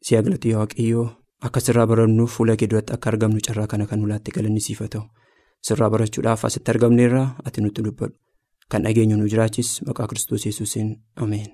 Siyaa 0.05 0.23
galatu 0.27 0.47
yaa 0.53 0.59
waaqayyoo 0.63 1.05
akka 1.47 1.59
sirraa 1.65 1.87
barannuuf 1.91 2.31
fuula 2.37 2.55
kee 2.59 2.69
duratti 2.71 2.93
akka 2.97 3.09
argamnu 3.13 3.39
carraa 3.47 3.67
kana 3.73 3.85
kan 3.91 3.99
nulaatti 4.03 4.31
galanisiifa 4.37 4.87
ta'u 4.95 5.03
sirraa 5.67 5.89
barachuudhaaf 5.93 6.45
asitti 6.49 6.71
argamneerraa 6.73 7.27
ati 7.45 7.61
nutti 7.65 7.83
dubbadhu. 7.87 8.15
Kan 8.71 8.83
dhageenyu 8.85 9.17
nu 9.17 9.27
jiraachis 9.33 9.69
maqaa 9.87 10.07
kiristoos 10.09 10.45
yesuusiin 10.45 10.89
ameen. 11.25 11.49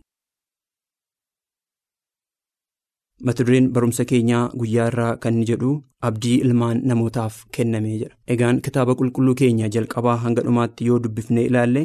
Mata 3.24 3.44
dureen 3.48 3.70
barumsa 3.74 4.04
keenyaa 4.06 4.50
guyyaa 4.60 4.88
irraa 4.92 5.12
kan 5.24 5.34
inni 5.36 5.46
jedhu 5.50 5.70
abdii 6.08 6.36
ilmaan 6.46 6.82
namootaaf 6.90 7.36
kennamee 7.58 7.98
jedha. 8.00 8.16
Egaan 8.34 8.62
kitaaba 8.66 8.96
qulqulluu 9.02 9.36
keenya 9.42 9.70
jalqabaa 9.76 10.16
hanga 10.24 10.42
dhumaatti 10.48 10.86
yoo 10.90 11.00
dubbifnee 11.04 11.46
ilaalle 11.50 11.84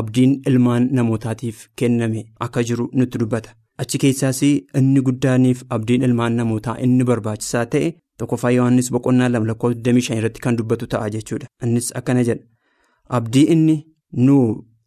abdiin 0.00 0.34
ilmaan 0.50 0.88
namootaatiif 0.98 1.62
kenname 1.82 2.24
akka 2.46 2.62
jiru 2.70 2.90
nutti 2.92 3.18
dubbata. 3.22 3.54
Achi 3.78 3.98
keessaas 4.02 4.42
inni 4.42 5.00
guddaaniif 5.06 5.64
abdiin 5.70 6.02
ilmaan 6.10 6.36
namootaa 6.42 6.76
inni 6.84 7.04
barbaachisaa 7.10 7.66
ta'e 7.72 7.90
tokkoffaa 8.18 8.50
Yohaannis 8.58 8.90
boqonnaa 8.92 9.28
lama 9.32 9.46
lakkoofsa 9.50 9.80
25 9.90 10.18
irratti 10.20 10.40
kan 10.44 10.56
dubbatu 10.58 10.86
ta'a 10.92 11.10
jechuudha. 11.16 11.46
Innis 11.64 11.92
akkana 11.98 12.22
jedha. 12.28 12.44
Abdii 13.18 13.46
inni 13.54 13.76
nu 14.26 14.36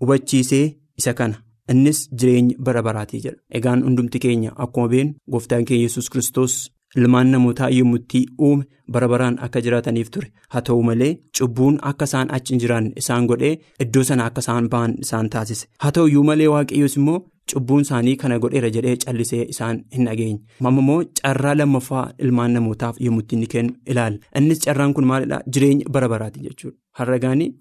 hubachiisee 0.01 0.65
isa 0.98 1.13
kana. 1.13 1.36
Innis 1.73 1.99
jireenya 2.19 2.55
bara 2.65 2.81
baraatii 2.88 3.21
jedha. 3.25 3.38
Egaan 3.57 3.83
hundumti 3.88 4.19
keenya 4.25 4.51
akkuma 4.65 4.88
beeknu 4.93 5.13
gooftaan 5.31 5.65
keenya 5.65 5.83
yesus 5.88 6.09
kristos 6.09 6.53
ilmaan 6.97 7.31
namootaa 7.31 7.69
yommutti 7.77 8.21
uume 8.47 8.63
bara 8.93 9.07
baraan 9.07 9.35
akka 9.47 9.61
jiraataniif 9.65 10.09
ture. 10.11 10.31
Haa 10.49 10.61
ta'u 10.61 10.83
malee 10.83 11.11
cubbuun 11.39 11.75
akka 11.91 12.05
isaan 12.09 12.31
achi 12.38 12.53
hin 12.53 12.59
jiraanne 12.63 12.93
isaan 13.01 13.27
godhee 13.31 13.51
iddoo 13.85 14.03
sana 14.09 14.25
akka 14.29 14.41
isaan 14.45 14.69
ba'an 14.71 14.95
isaan 15.05 15.29
taasise. 15.35 15.67
Haa 15.81 15.91
ta'u 15.91 16.07
iyyuu 16.07 16.23
malee 16.29 16.47
waaqayyoos 16.53 16.95
immoo 17.01 17.19
cubbuun 17.53 17.81
isaanii 17.85 18.15
kana 18.23 18.39
godheera 18.39 18.69
jedhee 18.77 18.95
callisee 19.05 19.43
isaan 19.53 19.83
hin 19.95 20.05
dhageenye. 20.09 20.39
Amma 20.65 20.81
immoo 20.85 20.99
carraa 21.21 21.55
lammaffaa 21.61 22.05
ilmaan 22.25 22.53
namootaaf 22.57 22.95
yommutti 23.05 23.35
inni 23.35 23.47
kennu 23.53 23.73
ilaalla. 23.93 24.19
Innis 24.41 24.59
carraan 24.65 24.93
kun 24.93 25.05
maalidhaa? 25.11 25.41
Jireenya 25.53 25.85
bara 25.97 26.09
baraati 26.15 26.39
jechuudha. 26.49 26.77
Har'a 26.97 27.19
gaanii 27.27 27.51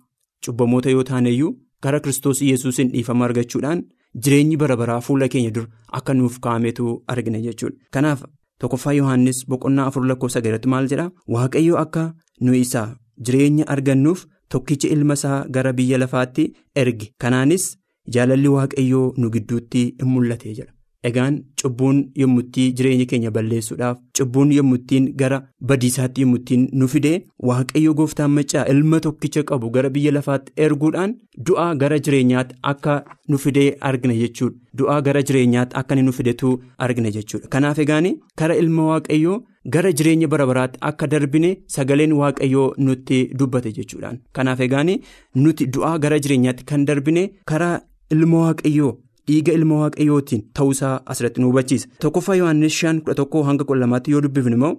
cubbamoota 0.46 0.90
yoo 0.96 1.04
taaneyyuu 1.12 1.52
gara 1.82 2.00
kiristoos 2.00 2.42
yesuusin 2.50 2.90
dhiifama 2.92 3.24
argachuudhaan. 3.30 3.82
Jireenyi 4.16 4.56
bara 4.56 4.76
baraa 4.76 5.00
fuula 5.00 5.28
keenya 5.28 5.50
dur 5.50 5.66
akka 5.92 6.14
nuuf 6.14 6.38
kaa'ametu 6.40 7.02
argina 7.08 7.40
jechuudha. 7.40 7.76
Kanaaf 7.90 8.24
tokkoffaa 8.60 8.92
Yohaannis 9.00 9.44
boqonnaa 9.48 9.86
afur 9.90 10.06
lakkoofsa 10.06 10.40
irratti 10.44 10.68
maal 10.68 10.88
jedhaa? 10.92 11.10
Waaqayyo 11.28 11.76
akka 11.84 12.14
nu 12.40 12.52
isaa 12.54 12.96
jireenya 13.20 13.66
argannuuf 13.74 14.24
tokkicha 14.48 14.88
ilma 14.88 15.14
isaa 15.20 15.44
gara 15.50 15.72
biyya 15.72 15.98
lafaatti 15.98 16.52
erge. 16.74 17.12
Kanaanis 17.18 17.76
jaalalli 18.16 18.48
waaqayyoo 18.56 19.12
nu 19.18 19.30
gidduutti 19.30 19.84
in 20.02 20.06
mul'ate 20.14 20.54
jedha. 20.58 20.72
Egaan 21.04 21.34
cubbuun 21.62 21.98
yommuttii 22.20 22.72
jireenya 22.78 23.04
keenya 23.10 23.30
balleessuudhaaf 23.34 23.98
cubbuun 24.18 24.50
yommuttiin 24.54 25.04
gara 25.20 25.36
badiisaatti 25.70 26.24
yommuttiin 26.24 26.64
nu 26.80 26.88
fidee 26.94 27.12
waaqayyo 27.50 27.92
gooftaan 28.00 28.30
maccaa 28.38 28.64
ilma 28.72 29.00
tokkicha 29.04 29.44
qabu 29.50 29.70
gara 29.76 29.90
biyya 29.96 30.12
lafaatti 30.16 30.52
erguudhaan 30.66 31.14
du'aa 31.50 31.68
gara 31.84 31.98
jireenyaatti 32.08 32.56
akka 32.72 32.96
nu 33.28 33.38
fidee 33.44 33.68
argina 33.90 34.14
jechuudha. 34.22 34.58
Du'aa 34.78 35.00
gara 35.10 35.22
jireenyaatti 35.22 35.76
akka 35.82 35.94
nu 36.02 36.12
fidetu 36.18 36.52
argina 36.78 37.10
jechuudha. 37.18 37.48
Kanaaf 37.48 37.78
egaan 37.78 38.10
kara 38.36 38.56
ilma 38.66 38.86
waaqayyoo 38.90 39.40
gara 39.74 39.92
jireenya 39.92 40.28
bara 40.28 40.46
baraatti 40.50 40.78
akka 40.92 41.06
darbine 41.06 41.50
sagaleen 41.76 42.12
waaqayyoo 42.12 42.72
nutti 42.78 43.24
dubbate 43.38 43.70
jechuudhaan. 43.80 44.18
Kanaaf 44.32 44.60
egaan 44.66 44.96
nuti 45.34 45.66
du'aa 45.74 45.98
gara 45.98 46.18
jireenyaatti 46.18 46.64
kan 46.64 46.84
darbine 46.86 47.28
kara 47.46 47.76
ilma 48.10 48.38
waaqayyoo. 48.48 48.96
Dhiiga 49.28 49.52
ilma 49.58 49.78
waaqayyootiin 49.82 50.42
ta'uusaa 50.58 50.92
asirratti 51.14 51.40
nu 51.40 51.48
hubachiisa. 51.50 51.88
Tokkoffaa 52.02 52.34
Yohaannis 52.40 52.72
shan 52.82 53.00
kudha 53.00 53.14
tokkoo 53.22 53.42
hanga 53.48 53.64
kudha 53.70 53.80
lamaatti 53.80 54.10
yoo 54.14 54.20
dubbifne 54.26 54.54
immoo 54.58 54.74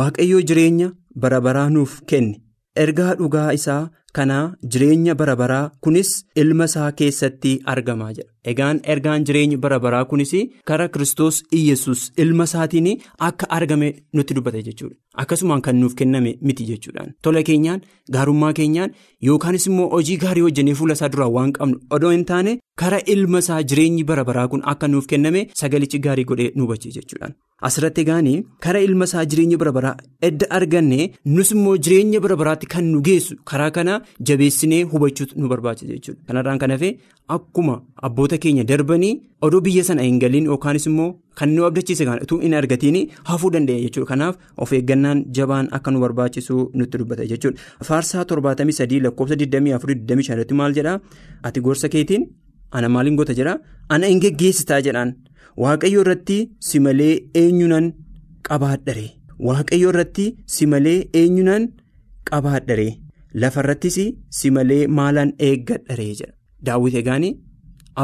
waaqayyoo 0.00 0.40
jireenya 0.50 0.90
bara 1.24 1.40
baraa 1.46 1.68
nuuf 1.76 1.96
kenne 2.12 2.36
ergaa 2.84 3.14
dhugaa 3.20 3.48
isaa 3.58 3.80
kanaa 4.16 4.54
jireenya 4.72 5.14
bara 5.20 5.36
baraa 5.40 5.70
kunis 5.84 6.10
ilma 6.42 6.64
isaa 6.70 6.90
keessatti 7.00 7.52
argamaa 7.72 8.12
jedha. 8.16 8.30
Egaan 8.52 8.80
ergaan 8.92 9.24
jireenya 9.28 9.58
bara 9.64 9.78
baraa 9.84 10.04
kunis 10.10 10.32
karaa 10.70 10.88
kiristoos 10.94 11.42
iyyesus 11.58 12.02
ilma 12.24 12.44
isaatiin 12.50 12.88
akka 13.28 13.46
argame 13.56 13.88
nutti 14.14 14.34
dubbate 14.36 14.62
jechuudha. 14.68 14.96
Akkasumaan 15.22 15.60
kan 15.66 15.76
nuuf 15.80 15.94
kenname 15.98 16.30
miti 16.42 16.64
jechuudhaan 16.70 17.12
tola 17.22 17.42
keenyaan 17.48 17.80
gaarummaa 18.14 18.52
keenyaan 18.60 18.94
yookaanis 19.28 19.66
immoo 19.70 19.88
hojii 19.96 20.16
gaarii 20.24 20.44
hojjennee 20.46 20.74
fuula 20.80 20.94
isaa 20.98 21.08
duraan 21.14 21.32
waan 21.36 21.52
qabnu 21.58 21.80
odoo 21.96 22.10
hin 22.14 22.24
taane 22.30 22.52
karaa 22.82 23.02
ilma 23.14 23.38
isaa 23.44 23.62
jireenyi 23.72 24.04
bara 24.10 24.24
baraa 24.30 24.48
kun 24.54 24.62
akka 24.72 24.88
nuuf 24.94 25.06
kenname 25.12 25.40
sagalichi 25.62 25.98
gaarii 26.06 26.24
godhee 26.30 26.50
nu 26.54 26.64
hubachiisa 26.66 27.00
jechuudhaan. 27.00 27.34
Asirratti 27.68 28.00
egaanii 28.06 28.36
karaa 28.64 28.80
ilma 28.88 29.04
isaa 29.10 29.24
jireenya 29.32 29.58
bara 29.64 29.72
baraa 29.78 29.96
edda 30.30 30.46
arganne 30.60 31.00
nus 31.36 31.50
immoo 31.56 31.76
jireenya 31.86 32.20
bara 32.26 32.36
baraatti 32.42 32.66
kan 32.76 32.84
nu 32.92 33.00
geessu 33.10 33.36
karaa 33.52 33.70
kana 33.78 33.97
jabeessinee 34.30 34.82
hubachuutu 34.92 35.34
nu 35.40 35.48
barbaachisa 35.52 35.92
jechuudha. 35.92 36.20
Kanarraan 36.26 36.58
kan 36.62 36.70
hafe 36.74 36.90
akkuma 37.36 37.76
abboota 38.08 38.38
keenya 38.44 38.64
darbanii 38.70 39.12
odoo 39.48 39.60
biyya 39.66 39.84
sana 39.90 40.02
hin 40.08 40.18
galiin 40.24 40.44
yookaanis 40.52 40.86
immoo 40.90 41.08
kan 41.40 41.50
nu 41.56 41.64
abdachiise 41.68 42.04
kan 42.10 42.22
utuu 42.26 42.38
hin 42.46 42.54
argatiin 42.60 42.98
hafuu 43.30 43.50
dandeenya 43.56 43.82
jechuudha. 43.88 44.08
Kanaaf 44.12 44.36
of 44.56 44.72
eeggannaan 44.80 45.24
jabaan 45.40 45.68
akka 45.78 45.90
nu 45.94 46.00
barbaachisu 46.06 46.58
nutti 46.74 46.98
dubbata 47.04 47.26
jechuudha. 47.32 47.58
Faarsaa 47.90 48.24
torbaatamii 48.34 48.72
sadii 48.80 49.00
lakkoofsa 49.06 49.34
24-25 49.44 50.32
irratti 50.34 50.54
maal 50.62 50.74
jedhaa? 50.80 50.98
Ati 51.42 51.60
gorsa 51.68 51.88
keetiin 51.96 52.26
ana 52.70 52.88
maaliin 52.94 53.16
goota 53.22 53.34
jedha 53.40 53.58
ana 53.96 54.06
hin 54.12 54.20
geggeessitaa 54.24 54.80
jedhaan 54.86 55.14
waaqayyo 55.64 56.00
irratti 56.04 56.34
si 56.70 56.80
malee 56.86 57.12
eenyunan 57.42 57.86
qabaadharee 58.48 59.10
waaqayyo 59.46 59.88
irratti 59.92 60.26
si 60.56 60.66
malee 60.72 60.98
eenyunan 61.20 61.68
qabaadharee 62.30 62.90
lafarrattis 63.34 63.98
si 64.38 64.50
malee 64.56 64.86
maalan 65.00 65.32
eeggadharee 65.48 66.12
jedha 66.20 66.32
daawwit 66.68 66.94
egaanii 67.02 67.34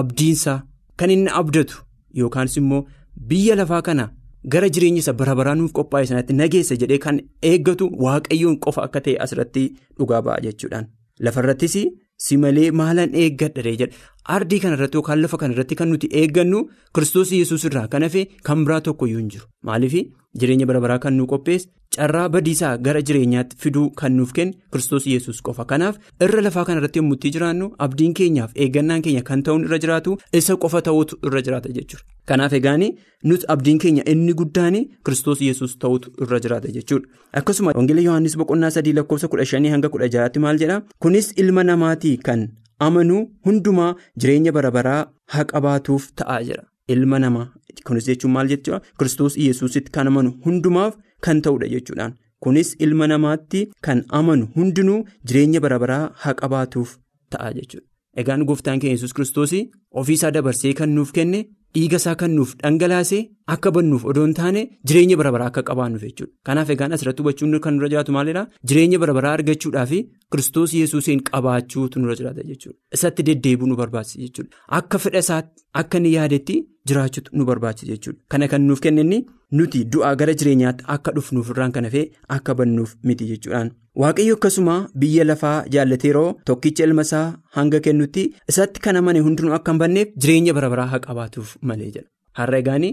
abdiinsaa 0.01 0.59
kan 1.03 1.11
inni 1.17 1.31
abdatu 1.41 1.83
yookaanis 2.21 2.57
immoo 2.63 2.85
biyya 3.31 3.55
lafaa 3.63 3.83
kana. 3.89 4.07
gara 4.53 4.69
jireenya 4.77 5.01
isa 5.03 5.13
bara 5.19 5.35
baraa 5.39 5.55
nuuf 5.59 5.73
qophaa'e 5.77 6.07
sanatti 6.09 6.35
nageessa 6.39 6.77
jedhee 6.81 6.99
kan 7.05 7.21
eeggatu 7.51 7.87
waaqayyoon 8.05 8.57
qofa 8.65 8.83
akka 8.87 9.01
ta'e 9.05 9.15
asirratti 9.25 9.63
dhugaa 9.99 10.21
ba'a 10.27 10.41
jechuudhaan. 10.47 10.87
Lafarrattis 11.27 11.77
si 12.25 12.37
malee 12.43 12.67
maalan 12.81 13.15
eeggadharee 13.23 13.73
jedha 13.83 13.97
ardii 14.37 14.59
kanarratti 14.65 14.97
yookaan 15.01 15.23
lafa 15.23 15.39
kanarratti 15.43 15.75
kan 15.81 15.89
nuti 15.93 16.11
eeggannu 16.23 16.61
kiristoos 16.95 17.33
yesuus 17.39 17.65
irraa 17.71 17.87
kan 17.95 18.03
hafe 18.09 18.23
kan 18.49 18.65
biraa 18.67 18.81
tokkoyyuu 18.89 19.21
hin 19.23 19.31
jiru. 19.37 19.47
Maaliif 19.69 19.95
jireenya 20.41 20.67
bara 20.71 20.81
baraa 20.85 20.99
kan 21.05 21.15
nu 21.19 21.27
qopheesse 21.33 21.69
carraa 21.97 22.29
badiisaa 22.35 22.71
gara 22.87 23.01
jireenyaatti 23.09 23.57
fiduu 23.65 23.85
kan 24.01 24.13
nuuf 24.19 24.33
kenne 24.39 24.55
kiristoos 24.73 25.07
yesuus 25.11 25.43
qofa 25.49 25.65
kanaaf 25.73 25.99
irra 26.27 26.41
lafaa 26.47 26.65
kanarratti 26.71 26.99
yommuu 27.01 27.15
itti 27.19 27.31
jiraannu 27.37 27.69
abdiin 27.87 28.15
keenyaaf 28.21 28.51
eeggannaan 28.65 29.03
keenya 29.07 29.23
kan 29.29 29.43
ta'uun 29.49 29.65
irra 29.69 29.79
jiraatu 29.85 30.17
isa 30.41 30.57
qofa 30.65 30.83
ta'uutu 30.89 31.19
irra 31.29 31.43
jiraata 31.49 31.69
jechuudha. 31.77 32.05
Kanaaf 32.31 32.53
egaanii 32.59 32.91
nuti 33.31 33.47
abdiin 33.55 33.79
keenya 33.85 34.03
inni 34.15 34.35
guddaan 34.41 34.77
kiristoos 35.07 35.41
yesuus 35.49 35.79
ta'utu 35.85 36.11
irra 36.27 36.41
jiraata 36.47 36.69
jechuudha. 36.77 37.07
Akkasuma 37.41 37.73
wangeela 37.79 38.01
Yohaannis 38.09 38.37
boqonnaa 38.43 38.71
sadii 38.77 38.93
lakkoofsa 38.99 39.29
kudha 39.33 39.45
shanii 39.53 39.71
hanga 39.77 39.89
kudha 39.97 40.09
ja'aatti 40.15 40.39
maal 40.47 40.59
jedha 40.65 40.83
kunis 41.07 41.33
ilma 41.45 41.65
namaatii 41.71 42.17
kan 42.29 42.49
amanuu 42.87 43.23
hundumaa 43.47 43.95
jireenya 44.21 44.53
bara 44.57 44.71
baraa 44.79 45.03
haa 45.35 45.45
qabaatuuf 45.53 46.09
ta'aa 46.23 46.43
jira. 46.49 46.65
Ilma 46.95 47.19
namaa 47.19 47.47
kunis 47.87 48.07
jechuun 48.11 48.33
maal 48.37 48.49
jechuudha 48.53 48.81
kiristoos 48.99 49.39
yesuusitti 49.47 49.95
kan 49.97 50.11
amanu 50.13 50.35
hundumaaf 50.45 50.95
kan 51.27 51.43
ta'udha 51.47 51.69
jechuudhaan 51.75 52.15
kunis 52.45 52.71
ilma 52.87 53.07
namaatti 53.13 53.61
kan 53.87 54.05
amanu 54.21 54.49
hundinuu 54.57 55.01
jireenya 55.27 55.61
bara 55.65 55.79
baraa 55.83 56.05
haa 56.23 56.35
qabaatuuf 56.41 56.97
ta'a 57.33 57.53
jechuudha. 57.59 57.87
Egaan 58.21 58.45
gooftaan 58.49 58.81
keenya 58.81 58.97
yesus 58.97 59.15
kiristoos 59.17 59.53
ofiisaa 60.01 60.31
dabarsee 60.37 60.73
kan 60.81 60.95
nuuf 60.97 61.13
kenne 61.17 61.41
dhiiga 61.77 61.99
isaa 62.03 62.15
kan 62.21 62.31
nuuf 62.39 62.51
dhangalaase 62.63 63.19
akka 63.55 63.71
bannuuf 63.77 64.05
odoo 64.13 64.25
hin 64.27 64.35
taane 64.41 64.61
jireenya 64.91 65.17
bara 65.21 65.33
baraa 65.37 65.49
akka 65.53 65.63
qabaannuuf 65.71 66.03
jechuudha. 66.07 66.33
Kanaaf 66.49 66.71
egaan 66.75 66.93
asirratti 66.97 67.23
hubachuun 67.25 67.61
kan 67.67 67.75
nurra 67.77 67.89
jiraatu 67.95 68.13
maalidhaa 68.17 68.47
jireenya 68.73 68.99
bara 69.05 69.15
baraa 69.19 69.33
argachuudhaaf 69.39 69.93
kiristoos 70.33 70.75
yesuusiin 70.81 71.23
qabaachuutu 71.31 72.01
nurra 72.05 72.17
jiraata 72.21 72.47
jechuudha. 72.51 72.79
Isatti 72.99 73.27
deddeebi'uu 73.31 73.71
nu 73.73 73.77
barbaachisa 73.83 74.23
jechuudha. 74.27 74.51
Akka 74.81 74.99
fedha 75.07 75.25
isaatti 75.27 75.65
akka 75.83 75.99
inni 76.03 76.15
yaadetti 76.17 76.61
jiraachuutu 76.89 77.37
nu 77.39 77.45
barbaachisa 77.53 77.93
jechuudha. 77.93 78.21
Kana 78.29 78.49
kan 78.53 78.63
nuuf 78.69 78.81
kenne 78.89 79.25
nuti 79.59 79.85
du'aa 79.95 80.15
gara 80.21 80.35
jireenyaatti 80.41 80.85
akka 80.95 81.13
dhufnuuf 81.17 81.51
irraan 81.55 81.73
kan 81.79 81.85
hafee 81.89 82.07
akka 82.37 82.55
bannuuf 82.61 82.95
miti 83.09 83.27
jechuudhaan. 83.33 83.71
Waaqayyo 84.03 84.35
akkasuma 84.37 84.75
biyya 85.01 85.25
lafaa 85.31 85.57
jaallateeroo 85.75 86.29
tokkicha 86.51 86.85
ilma 86.89 87.03
isaa 87.07 87.27
hanga 87.57 87.81
kennutti 87.87 88.23
isatti 88.53 88.81
kan 88.87 88.97
amane 89.01 89.21
hundinuu 89.27 89.55
akka 89.59 89.73
hin 89.75 89.79
banneef 89.83 90.09
jireenya 90.25 90.55
bara 90.57 90.71
baraa 90.73 90.87
haa 90.95 90.99
qabaatuuf 91.05 91.53
malee 91.71 91.91
jedha. 91.97 92.09
Har'a 92.39 92.59
egaanii 92.65 92.93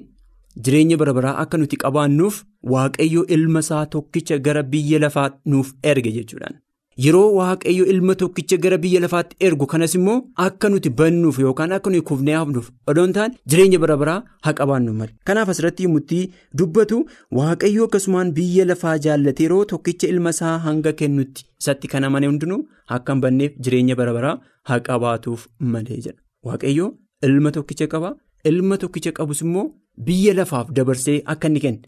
jireenya 0.67 0.97
bara 1.03 1.13
baraa 1.19 1.33
akka 1.45 1.57
nuti 1.61 1.77
qabaannuuf 1.85 2.41
waaqayyo 2.75 3.23
ilma 3.37 3.59
isaa 3.65 3.85
tokkicha 3.95 4.37
gara 4.49 4.63
biyya 4.75 4.99
lafaa 5.05 5.29
nuuf 5.53 5.73
erge 5.93 6.11
jechuudhaan. 6.19 6.59
Yeroo 7.03 7.27
waaqayyo 7.35 7.85
ilma 7.91 8.13
tokkicha 8.21 8.57
gara 8.63 8.77
biyya 8.83 8.99
lafaatti 9.03 9.35
ergu 9.47 9.65
kanas 9.73 9.93
immoo 9.99 10.15
akka 10.45 10.69
nuti 10.71 10.89
bannuuf 11.01 11.37
yookaan 11.43 11.71
akka 11.77 11.89
nuti 11.93 12.01
kufnee 12.09 12.33
hafnuuf 12.37 12.67
odoo 12.93 13.05
hin 13.05 13.13
taane 13.17 13.37
jireenya 13.53 13.79
bara 13.83 13.95
baraa 14.01 14.17
haa 14.47 14.53
qabaannu 14.59 14.93
malee. 14.99 15.15
Kanaaf 15.27 15.49
asirratti 15.53 15.83
yommuu 15.87 16.19
dubbatu 16.61 16.99
waaqayyo 17.39 17.87
akkasumaan 17.89 18.33
biyya 18.39 18.65
lafaa 18.71 18.97
jaallatee 19.05 19.45
yeroo 19.47 19.61
tokkicha 19.73 20.07
ilma 20.15 20.29
isaa 20.35 20.55
hanga 20.65 20.93
kennutti 21.03 21.45
isatti 21.63 21.87
kan 21.93 22.03
amane 22.09 22.27
hundinuu 22.31 22.59
akka 22.97 23.13
hin 23.15 23.21
banneef 23.27 23.55
jireenya 23.67 23.95
bara 24.01 24.13
baraa 24.17 24.35
haa 24.71 24.79
qabaatuuf 24.89 25.47
malee 25.75 26.01
jedha. 26.07 26.19
Waaqayyo 26.49 26.91
ilma 27.29 27.51
tokkicha 27.59 27.87
qaba. 27.95 28.11
Ilma 28.49 28.77
tokkicha 28.81 29.11
qabus 29.21 29.41
immoo 29.45 29.65
biyya 30.09 30.33
lafaaf 30.41 30.69
dabarsee 30.77 31.17
akka 31.35 31.47
inni 31.51 31.59
kenne. 31.65 31.81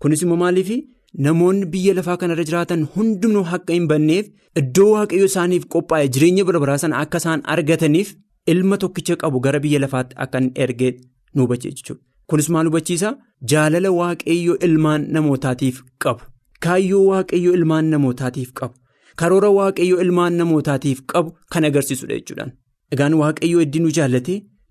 Kunis 0.00 0.22
immoo 0.28 0.36
maaliif? 0.44 0.70
Namoonni 1.16 1.66
biyya 1.72 1.94
lafaa 1.94 2.16
kanarra 2.22 2.44
jiraatan 2.48 2.82
hundumtuu 2.94 3.44
akka 3.58 3.72
hin 3.76 3.86
banneef 3.92 4.26
iddoo 4.62 4.88
waaqayyo 4.94 5.24
isaaniif 5.30 5.64
qophaa'e 5.74 6.08
jireenya 6.16 6.44
bara 6.48 6.60
baraa 6.64 6.78
sana 6.82 6.98
akka 7.04 7.18
isaan 7.22 7.42
argataniif 7.54 8.10
ilma 8.54 8.76
tokkicha 8.82 9.16
qabu 9.22 9.40
gara 9.46 9.60
biyya 9.66 9.80
lafaatti 9.84 10.16
akka 10.24 10.38
hin 10.42 10.50
ergee 10.66 10.90
nu 11.34 11.42
hubachiisa 11.46 11.76
jechuudha. 11.78 12.02
Kunis 12.30 12.48
maal 12.56 12.66
hubachiisa? 12.70 13.14
Jaalala 13.52 13.90
waaqayyo 14.00 14.58
ilmaan 14.68 15.06
namootaatiif 15.16 15.80
qabu. 16.04 16.20
Kaayyoo 16.66 17.04
waaqayyo 17.10 17.54
ilmaan 17.58 17.84
namootaatiif 17.94 18.52
qabu. 18.60 18.74
Karoora 19.16 19.50
waaqayyo 19.58 20.00
ilmaan 20.04 20.36
namootaatiif 20.42 21.02
qabu 21.12 21.32
kan 21.54 21.64
agarsiisudha 21.70 22.14
jechuudhaan. 22.20 22.52
Egaan 22.92 23.14
waaqayyo 23.22 23.58
hedduu 23.64 23.82
nu 23.86 23.90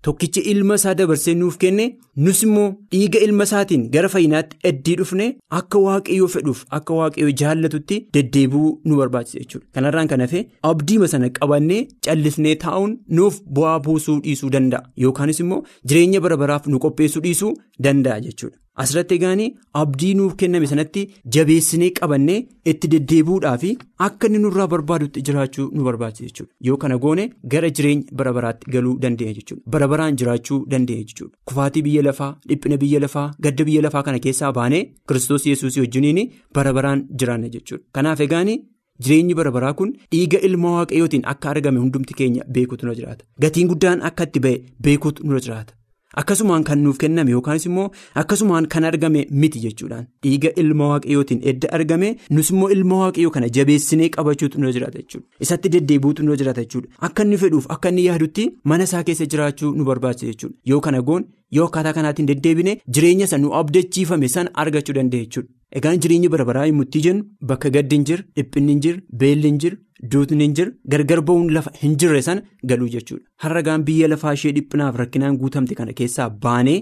tokkicha 0.06 0.40
ilma 0.52 0.74
isaa 0.80 0.94
dabarsee 0.98 1.34
nuuf 1.38 1.56
kenne 1.62 1.84
nus 2.26 2.42
immoo 2.46 2.66
dhiiga 2.92 3.18
ilma 3.26 3.44
isaatiin 3.48 3.86
gara 3.94 4.08
fayyinaatti 4.14 4.56
heddii 4.66 4.96
dhufne 5.00 5.26
akka 5.60 5.78
waaqayyoo 5.86 6.28
fedhuuf 6.34 6.60
akka 6.78 6.94
waaqayyoo 7.00 7.32
jaallatutti 7.42 7.98
deddeebi'uu 8.14 8.70
nu 8.84 8.96
barbaachisa 9.00 9.38
jechuudha. 9.42 9.66
Kanarraan 9.74 10.08
kan 10.12 10.20
hafe 10.26 10.44
abdiima 10.70 11.08
sana 11.14 11.30
qabannee 11.40 11.80
callisnee 12.06 12.54
taa'uun 12.64 12.94
nuuf 13.20 13.40
bu'aa 13.58 13.78
buusuu 13.88 14.16
dhiisuu 14.28 14.50
danda'a 14.56 14.84
yookaanis 15.04 15.40
immoo 15.46 15.62
jireenya 15.88 16.20
bara 16.28 16.36
baraaf 16.44 16.66
nu 16.72 16.78
qopheessuu 16.86 17.22
dhiisuu 17.26 17.52
danda'a 17.88 18.20
jechuudha. 18.28 18.56
Asirratti 18.82 19.14
egaanii 19.18 19.46
abdii 19.80 20.12
nuuf 20.18 20.34
kenname 20.42 20.66
sanatti 20.72 21.02
jabeessinee 21.36 21.90
qabannee 21.98 22.36
itti 22.72 22.90
deddeebi'uudhaaf 22.92 23.64
akka 24.06 24.26
inni 24.30 24.38
nurraa 24.44 24.66
barbaadutti 24.74 25.22
jiraachuu 25.28 25.66
nu 25.74 25.84
barbaachisa 25.88 26.28
jechuudha. 26.28 26.52
Yoo 26.68 26.76
kana 26.84 26.98
goone 27.04 27.24
gara 27.54 27.70
jireenya 27.80 28.04
bara 28.22 28.32
baraatti 28.38 28.70
galuu 28.76 28.94
dandeenya 29.04 29.34
jechuudha. 29.40 29.62
Bara 29.66 29.88
baraan 29.92 30.16
jiraachuu 30.22 30.60
dandeenya 30.74 31.04
jechuudha. 31.10 31.34
Kufaatii 31.44 31.82
biyya 31.88 32.02
lafaa, 32.08 32.32
dhiphina 32.48 32.76
biyya 32.82 33.00
lafaa, 33.06 33.28
gadda 33.46 33.64
biyya 33.70 33.82
lafaa 33.86 34.02
kana 34.08 34.18
keessaa 34.26 34.52
baanee 34.58 34.82
kiristoos 35.08 35.46
yesuus 35.46 35.76
wajjiniin 35.84 36.30
bara 36.54 36.72
baraan 36.72 37.06
jiraanna 37.22 37.48
jechuudha. 37.54 37.84
Kanaaf 37.92 38.20
egaanii. 38.28 38.58
Jireenyi 39.06 39.34
bara 39.38 39.50
baraa 39.54 39.72
kun 39.78 39.90
dhiiga 40.12 40.38
ilma 40.46 40.70
waaqayyootiin 40.76 41.22
akka 41.32 41.50
argame 41.50 41.78
hundumti 41.82 42.14
keenya 42.20 42.44
beekuutu 42.54 42.86
nurra 42.86 42.96
jiraata. 43.00 43.24
Gatiin 43.42 43.68
guddaan 43.72 44.02
akka 44.08 44.24
itti 44.30 44.40
ba'e 44.46 44.56
beekuutu 44.86 45.22
nurra 45.26 45.40
jiraata. 45.44 45.74
Akkasumaan 46.20 46.64
kan 46.68 46.80
nuuf 46.84 46.96
kenname 47.02 47.30
yookaanis 47.30 47.66
immoo 47.68 47.84
akkasumaan 48.20 48.66
kan 48.74 48.84
argame 48.88 49.18
miti 49.42 49.60
jechuudhaan 49.64 50.06
dhiiga 50.26 50.50
ilma 50.62 50.88
waaqayyootiin 50.92 51.42
edda 51.52 51.68
argame 51.78 52.08
nus 52.38 52.50
immoo 52.54 52.70
ilma 52.76 52.96
waaqayyoo 53.02 53.30
kana 53.36 53.48
jabeessinee 53.58 54.08
qabachuutu 54.16 54.58
nurra 54.60 54.72
jiraata 54.76 54.98
jechuudha. 55.02 55.26
Isatti 55.46 55.68
deddeebi'uutu 55.74 56.22
nurra 56.26 56.36
jiraata 56.42 56.64
jechuudha. 56.64 56.88
Akka 57.08 57.22
inni 57.28 57.38
fedhuuf 57.42 57.66
akka 57.76 57.88
inni 57.94 58.04
yaadutti 58.08 58.48
mana 58.72 58.84
isaa 58.90 59.02
keessa 59.10 59.26
jiraachuu 59.34 59.70
nu 59.76 59.84
barbaachisa 59.90 60.26
jechuudha. 60.32 60.56
Yoo 60.72 60.80
kana 60.88 61.02
goon 61.10 61.28
yoo 61.58 61.66
akkaataa 61.70 61.92
kanaatiin 62.00 62.26
deddeebine 62.32 62.78
jireenya 62.96 63.26
sana 63.34 63.42
nu 63.46 63.54
abdachiifame 63.60 64.28
sana 64.36 64.50
argachuu 64.64 64.94
dandeenya 64.98 65.26
jechuudha. 65.28 65.48
Egaan 65.78 66.00
jireenyi 66.02 66.28
bara 66.32 66.44
baraa 66.48 66.66
yommuu 66.66 66.84
jennu 67.04 67.24
bakka 67.48 67.70
gaddi 67.70 67.94
hin 67.96 68.04
jiru, 68.10 68.22
dhiphinni 68.36 68.72
hin 68.72 68.80
jiru, 68.84 69.00
beelli 69.22 69.48
hin 69.50 69.58
jiru, 69.62 69.76
duutni 70.12 70.44
hin 70.44 70.54
jiru, 70.58 70.72
gargar 70.92 71.20
ba'uun 71.28 71.50
lafa 71.56 71.70
hin 71.82 71.96
jirre 72.02 72.22
sana 72.28 72.42
galuu 72.72 72.88
jechuudha. 72.94 73.24
Harragaan 73.42 73.84
biyya 73.88 74.08
lafaa 74.12 74.32
ishee 74.38 74.52
dhiphinaaf 74.56 74.96
rakkinaan 75.02 75.36
guutamte 75.42 75.74
kana 75.80 75.92
keessaa 76.00 76.28
baanee 76.46 76.78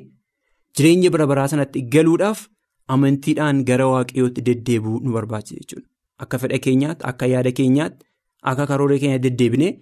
jireenya 0.78 1.10
bara 1.14 1.26
baraa 1.32 1.48
sanatti 1.52 1.82
galuudhaaf 1.96 2.46
amantiidhaan 2.94 3.64
gara 3.70 3.86
waaqayyootti 3.92 4.42
deddeebi'uu 4.48 5.00
nu 5.04 5.12
barbaachisa 5.16 5.60
jechuudha. 5.60 5.86
Akka 6.24 6.38
fedha 6.42 6.58
keenyaatti, 6.66 7.04
akka 7.10 7.26
yaada 7.34 7.52
keenyaatti, 7.60 8.04
akka 8.50 8.66
karoora 8.70 8.98
keenya 9.04 9.18
deddeebinee 9.26 9.72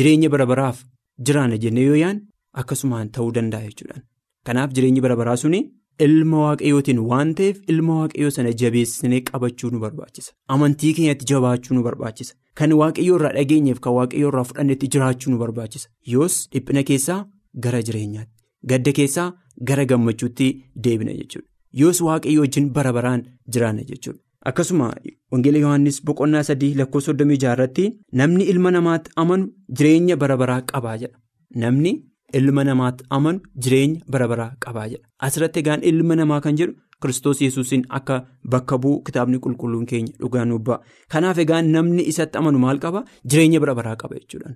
jireenya 0.00 0.28
bara 0.34 0.46
baraaf 0.52 0.84
jiraanna 1.26 1.56
jennee 1.64 1.84
yoo 1.90 1.96
yaadne 2.04 2.22
akkasumaan 2.62 3.10
ta'uu 3.18 3.32
danda'a 3.36 3.62
jechuudha. 3.68 4.02
Kanaaf 4.46 4.72
jireenyi 4.78 5.00
bara 5.06 5.16
baraa 5.22 5.36
suni. 5.44 5.60
Ilma 6.06 6.38
waaqayyootiin 6.46 6.98
waan 7.10 7.30
ta'eef 7.38 7.56
ilma 7.72 7.94
waaqayyoo 8.00 8.30
sana 8.34 8.50
jabeessinee 8.60 9.20
qabachuu 9.30 9.70
nu 9.72 9.78
barbaachisa. 9.84 10.32
Amantii 10.54 10.92
keenyatti 10.98 11.26
jabaachuu 11.30 11.74
nu 11.76 11.82
barbaachisa. 11.86 12.34
Kan 12.58 12.72
waaqayyoo 12.80 13.16
irraa 13.18 13.32
dhageenyeef 13.36 13.80
kan 13.84 13.92
waaqayyoo 13.98 14.30
irraa 14.32 14.44
fudhannetti 14.50 14.88
jiraachuu 14.94 15.30
nu 15.32 15.38
barbaachisa. 15.42 15.88
Yoos 16.12 16.36
dhiphina 16.52 16.82
keessaa 16.88 17.18
gara 17.66 17.82
jireenyaatti, 17.88 18.32
gadda 18.70 18.92
keessaa 18.98 19.28
gara 19.70 19.84
gammachuutti 19.92 20.48
deebina 20.86 21.12
jechuudha. 21.20 21.46
Yoos 21.82 22.00
waaqayyoo 22.08 22.42
wajjin 22.46 22.70
bara 22.78 22.92
baraan 22.98 23.22
jiraanna 23.54 23.84
jechuudha. 23.92 24.20
Akkasuma 24.48 24.90
Wangeela 25.32 25.58
Yohaannis 25.64 25.96
boqonnaa 26.08 26.42
sadii 26.48 26.74
lakkoofsa 26.80 27.10
soddomii 27.10 27.36
jaarratti 27.44 27.84
namni 28.20 28.44
ilma 28.52 28.70
namaatti 28.76 29.10
amanu 29.22 29.48
jireenya 29.78 30.16
bara 30.22 30.36
baraa 30.42 30.60
qabaa 30.72 30.96
jedha. 31.02 31.18
Namni. 31.64 31.92
Ilma 32.38 32.62
namaatti 32.68 33.04
amanu 33.16 33.40
jireenya 33.64 34.00
bara 34.14 34.28
baraa 34.30 34.50
qabaa 34.64 34.86
jedha. 34.92 35.04
Asirratti 35.26 35.60
egaan 35.62 35.82
ilma 35.90 36.16
namaa 36.20 36.40
kan 36.46 36.56
jedhu 36.60 36.74
Kiristoos 37.02 37.40
yesuusiin 37.42 37.84
akka 37.98 38.16
bakka 38.52 38.78
bu'u 38.82 39.02
kitaabni 39.06 39.38
qulqulluun 39.44 39.86
keenya 39.90 40.12
dhugaa 40.20 40.44
nu 40.44 40.58
ba'a. 40.58 40.80
Kanaaf 41.12 41.38
egaan 41.44 41.70
namni 41.74 42.02
isatti 42.12 42.38
amanu 42.38 42.58
maal 42.64 42.78
qaba? 42.84 43.04
Jireenya 43.30 43.60
bara 43.60 43.74
baraa 43.78 43.96
qaba 44.02 44.16
jechuudha. 44.20 44.50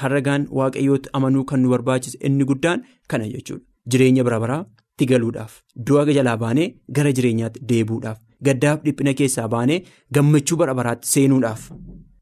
Harragaan 0.00 0.46
waaqayyootti 0.58 1.10
amanuu 1.18 1.44
kan 1.44 1.60
nu 1.62 1.68
barbaachise 1.74 2.18
inni 2.28 2.44
guddaan 2.50 2.84
kana 3.08 3.26
jechuudha. 3.34 3.64
Jireenya 3.90 4.24
bara 4.28 4.38
baraatti 4.44 5.06
galuudhaaf 5.12 5.52
du'a 5.88 6.04
jalaa 6.18 6.36
baanee 6.44 6.68
gara 6.96 7.12
jireenyaatti 7.18 7.60
deebuudhaaf 7.70 8.18
gaddaaf 8.46 8.82
dhiphina 8.84 9.14
keessaa 9.20 9.48
baanee 9.54 9.78
gammachuu 10.14 10.56
bara 10.62 10.74
baraatti 10.80 11.08
seenuudhaaf 11.12 11.64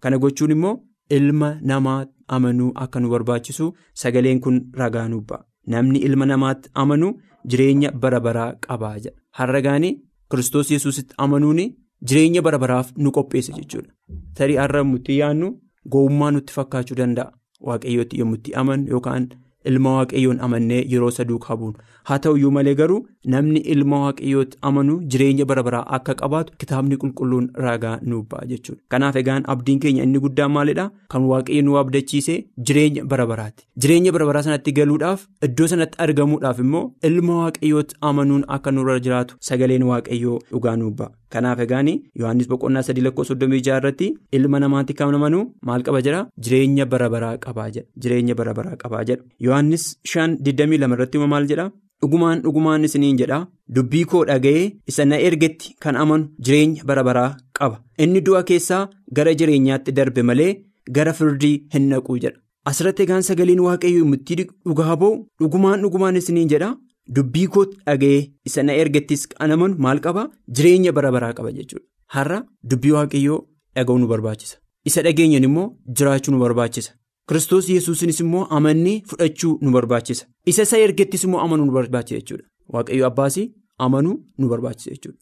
kana 0.01 0.19
gochuun 0.25 0.51
immoo 0.57 0.75
ilma 1.19 1.51
namaa 1.71 1.99
amanuu 2.37 2.71
akka 2.85 3.01
nu 3.01 3.09
barbaachisu 3.15 3.67
sagaleen 4.03 4.41
kun 4.41 4.57
ragaa 4.81 5.09
nu 5.09 5.21
ba'a. 5.29 5.45
Namni 5.73 5.99
ilma 6.09 6.27
namaatti 6.33 6.71
amanu 6.83 7.09
jireenya 7.51 7.91
bara 8.03 8.21
baraa 8.27 8.51
qabaa 8.67 8.95
jedha. 8.99 9.17
Harragaanii 9.39 9.95
kiristoos 10.31 10.71
yesuusitti 10.75 11.15
amanuun 11.25 11.61
jireenya 12.09 12.43
bara 12.43 12.59
baraaf 12.59 12.93
nu 12.97 13.11
qopheessa 13.17 13.53
jechuudha. 13.59 13.91
Tarii 14.37 14.57
har'a 14.63 14.85
nutti 14.85 15.19
yaadnu 15.21 15.49
gowwummaa 15.93 16.31
nutti 16.37 16.53
fakkaachuu 16.59 16.97
danda'a. 17.03 17.33
Waaqayyootti 17.67 18.19
yommuu 18.21 18.37
itti 18.39 18.55
amanu 18.61 18.89
yookaan 18.93 19.29
ilma 19.69 19.93
waaqayyoon 19.99 20.41
amannee 20.47 20.83
yeroo 20.93 21.11
saduu 21.19 21.39
qabuun 21.45 21.75
haa 22.09 22.19
ta'uyyuu 22.25 22.51
malee 22.57 22.75
garuu 22.81 22.99
namni 23.35 23.61
ilma 23.75 23.99
waaqayyootti 24.05 24.59
amanu 24.71 24.95
jireenya 25.15 25.45
bara 25.51 25.63
baraa 25.69 25.85
akka 25.99 26.15
qabaatu 26.21 26.53
kitaabni 26.63 26.97
qulqulluun 27.03 27.47
ragaa 27.67 27.99
nu 28.11 28.23
ba'a 28.31 28.47
jechuudha. 28.53 28.81
Kanaaf 28.93 29.17
egaan 29.23 29.45
abdiin 29.55 29.81
keenya 29.85 30.03
inni 30.09 30.19
guddaan 30.25 30.53
maalidhaa? 30.57 30.89
Kan 31.13 31.25
waaqayyo 31.33 31.63
nu 31.67 31.77
abdachiisee 31.83 32.39
jireenya 32.71 33.05
bara 33.13 33.27
baraati. 33.33 33.65
Jireenya 33.83 34.13
bara 34.17 34.27
baraa 34.31 34.43
sanatti 34.49 34.73
galuudhaaf 34.79 35.27
iddoo 35.49 35.67
sanatti 35.75 35.99
argamuudhaaf 36.07 36.59
immoo 36.65 36.85
ilma 37.11 37.39
waaqayyootti 37.43 37.97
amanuun 38.11 38.45
akka 38.59 38.71
nurra 38.79 38.99
jiraatu 39.07 39.37
sagaleen 39.51 39.83
waaqayyoo 39.93 40.39
dhugaa 40.51 40.77
nu 40.83 40.91
ba'a. 41.01 41.11
Kanaaf 41.35 41.59
egaan 41.65 41.89
Yohaannis 42.21 42.49
boqonnaa 42.51 42.83
sadii 42.87 43.03
lakkoofsa 43.05 43.33
soddomii 43.35 43.61
jaha 43.67 43.79
irratti 43.81 44.07
ilma 44.39 44.61
namaatti 44.65 44.95
kan 44.99 45.15
amanu 45.19 45.41
maal 45.71 45.83
qaba 45.89 46.01
jedha? 46.07 46.21
Jireenya 46.45 46.87
bara 46.93 47.09
baraa 47.15 47.33
qabaa 47.47 47.67
jedha. 47.75 47.87
Jireenya 48.03 48.35
bara 48.41 48.55
baraa 48.59 48.77
qabaa 48.83 49.03
jedha. 49.09 49.25
Yohaannis 49.47 49.85
shan 50.13 50.37
digdamii 50.47 50.79
lama 50.83 50.95
irratti 50.99 51.19
maal 51.35 51.49
jedha? 51.53 51.67
Dhugumaan 52.03 52.41
dhugumaan 52.45 52.85
isiniin 52.87 53.19
jedha 53.21 53.39
dubbii 53.77 54.05
koo 54.11 54.25
dhaga'ee 54.31 54.65
isa 54.93 55.05
na 55.11 55.17
ergetti 55.29 55.75
kan 55.85 55.97
amanu 56.03 56.29
jireenya 56.45 56.85
bara 56.89 57.03
baraa 57.09 57.31
qaba. 57.59 57.81
Inni 57.99 58.21
du'a 58.27 58.43
keessaa 58.51 58.89
gara 59.17 59.35
jireenyaatti 59.41 59.93
darbe 59.99 60.23
malee 60.31 60.51
gara 60.99 61.13
firdii 61.21 61.55
hin 61.75 61.89
naqu 61.93 62.19
jedha. 62.25 62.39
Asirratti 62.71 63.03
egaan 63.07 63.23
sagaleen 63.29 63.61
waaqayyoo 63.69 64.05
murtii 64.11 64.37
dhugaa 64.45 64.97
ba'u 65.03 65.15
dhugumaan 65.41 65.81
dhugumaan 65.87 66.17
isiniin 66.23 66.49
jedha. 66.53 66.71
Dubbii 67.17 67.47
koo 67.57 67.65
dhaga'ee 67.87 68.21
isa 68.51 68.63
na 68.67 68.73
ergettis 68.83 69.27
kan 69.33 69.51
amanu 69.57 69.77
maal 69.87 70.01
qaba? 70.07 70.29
Jireenya 70.57 70.93
bara 70.93 71.13
baraa 71.17 71.33
qaba 71.41 71.53
jechuudha. 71.59 71.85
Har'a 72.15 72.39
dubbii 72.71 72.91
waaqayyoo 72.99 73.41
dhaga'uu 73.77 73.99
nu 74.03 74.07
barbaachisa. 74.13 74.57
Isa 74.89 75.03
dhageenyan 75.03 75.45
immoo 75.49 75.69
jiraachuu 75.99 76.33
nu 76.35 76.39
barbaachisa. 76.45 76.93
Kiristoos 77.29 77.69
yesuusinis 77.69 78.21
immoo 78.23 78.45
amannee 78.57 78.97
fudhachuu 79.11 79.59
nu 79.63 79.71
barbaachisa. 79.77 80.27
Isa 80.51 80.63
isa 80.63 80.79
ergettis 80.79 81.25
immoo 81.25 81.41
amanuu 81.45 81.67
nu 81.67 81.73
barbaachisa 81.73 82.19
jechuudha. 82.21 82.45
Waaqayyo 82.73 83.07
abbaas 83.07 83.39
amanuu 83.87 84.17
nu 84.39 84.49
barbaachisa 84.53 84.91
jechuudha. 84.91 85.19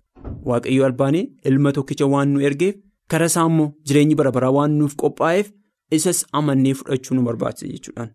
Waaqayyo 0.50 0.84
albaanii 0.86 1.24
ilma 1.50 1.72
tokkicha 1.72 2.06
waan 2.14 2.28
nu 2.34 2.40
ergeef 2.48 2.74
karaa 3.08 3.26
isaa 3.32 3.46
immoo 3.52 3.70
jireenyi 3.86 4.14
bara 4.20 4.32
baraa 4.36 4.50
waan 4.58 4.76
nuuf 4.80 4.94
qophaa'eef 5.02 5.50
isas 5.98 6.20
amannee 6.40 6.74
fudhachuu 6.80 7.14
nu 7.16 7.22
barbaachisa 7.28 7.72
jechuudhaan. 7.72 8.10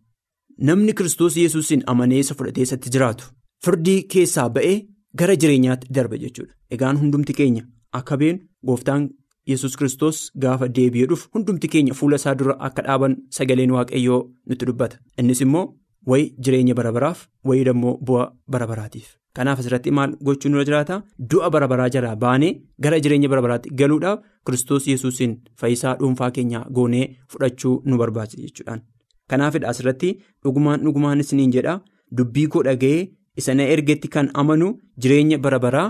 Namni 0.68 0.94
Kiristoos 0.94 1.38
yesuusin 1.38 1.84
amanee 1.88 2.20
isa 2.26 2.36
fudhatee 2.36 2.64
isatti 2.70 2.90
jiraatu. 2.96 3.26
Firdii 3.66 4.04
keessaa 4.14 4.50
ba'ee 4.50 4.76
gara 5.20 5.36
jireenyaatti 5.36 5.88
darba 5.96 6.18
jechuudha. 6.18 6.54
Egaan 6.72 6.98
hundumti 7.02 7.34
keenya 7.34 7.64
akka 8.00 8.18
beenu 8.18 8.40
gooftaan 8.68 9.10
yesus 9.52 9.76
kristos 9.80 10.18
gaafa 10.44 10.68
deebi'ee 10.78 11.08
dhufu 11.12 11.30
hundumti 11.34 11.68
keenya 11.74 11.94
fuula 12.00 12.16
isaa 12.22 12.36
dura 12.40 12.56
akka 12.68 12.82
dhaaban 12.88 13.16
sagaleen 13.38 13.72
waaqayyoo 13.76 14.20
nutti 14.48 14.66
dubbata. 14.70 14.98
Innis 15.20 15.42
immoo 15.46 15.66
wayi 16.06 16.34
jireenya 16.44 16.74
bara 16.80 16.92
baraaf 16.98 17.28
wayi 17.44 17.62
immoo 17.74 17.98
bu'a 18.08 18.26
bara 18.48 18.68
baraatiif. 18.72 19.08
Kanaaf 19.36 19.60
asirratti 19.62 19.92
maal 19.92 20.16
gochuun 20.26 20.52
nurra 20.54 20.66
jiraata? 20.70 20.96
Du'a 21.32 21.50
bara 21.54 21.68
baraa 21.68 21.90
jalaa 21.96 22.16
baanee 22.16 22.52
gara 22.84 23.00
jireenya 23.04 23.30
bara 23.30 23.42
baraatti 23.46 23.70
galuudhaaf 23.82 24.20
kristos 24.46 24.88
yesuusin 24.88 25.36
fayyisaa 25.60 25.96
dhuunfaa 26.00 26.32
keenya 26.38 26.66
goonee 26.78 27.06
fudhachuu 27.32 27.76
nu 27.86 27.98
barbaachisa 28.02 28.42
jechuudhaan. 28.46 28.82
Kanaafidha 29.30 29.68
asirratti 29.72 30.10
dhugumaan 30.44 30.82
dhugumaan 30.86 31.20
isiniin 31.24 31.52
jedha 31.56 31.80
dubbii 32.18 32.48
koo 32.48 32.64
dhaga'ee. 32.68 33.08
Isa 33.40 33.54
na 33.56 33.64
ergetti 33.74 34.08
kan 34.14 34.30
amanu 34.34 34.68
jireenya 35.02 35.38
bara 35.44 35.60
baraa 35.66 35.88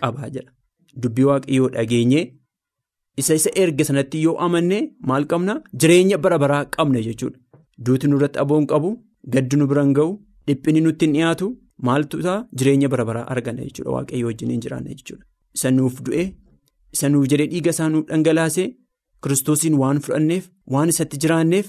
qabaa 0.00 0.28
jedha. 0.34 0.52
Dubbii 1.02 1.24
waaqayyoo 1.30 1.68
dhageenye 1.74 2.20
isa 3.20 3.34
isa 3.40 3.50
erge 3.62 3.84
sanatti 3.88 4.22
yoo 4.26 4.36
amanne 4.46 4.78
maal 5.10 5.24
qabna 5.32 5.54
jireenya 5.80 6.18
bara 6.24 6.38
baraa 6.44 6.64
qabna 6.76 7.00
jechuudha. 7.06 7.38
Duuti 7.84 8.06
nurratti 8.10 8.38
aboon 8.44 8.66
qabu 8.72 8.90
gaddi 9.34 9.56
nu 9.60 9.66
biraan 9.70 9.92
ga'u 9.98 10.10
dhiphini 10.48 10.80
nutti 10.86 11.04
hin 11.06 11.14
dhiyaatu 11.16 11.46
maaltu 11.88 12.18
isaa 12.22 12.38
jireenya 12.58 12.88
bara 12.92 13.04
baraa 13.10 13.26
arganna 13.34 13.62
jechuudha 13.68 13.90
waaqayyoo 13.96 14.28
wajjin 14.30 14.50
hin 14.54 14.60
jiraanna 14.66 14.90
jechuudha. 14.98 15.24
Isa 15.56 15.70
nuuf 15.78 15.96
du'e 16.08 16.24
isa 16.94 17.08
nuuf 17.14 17.26
jedhee 17.32 17.46
dhiiga 17.52 17.70
isaa 17.76 17.88
nuuf 17.94 18.06
dhangalaasee 18.10 18.68
kiristoosiin 19.22 19.74
waan 19.82 20.00
fudhanneef 20.06 20.44
waan 20.74 20.88
isatti 20.94 21.16
jiraanneef 21.24 21.66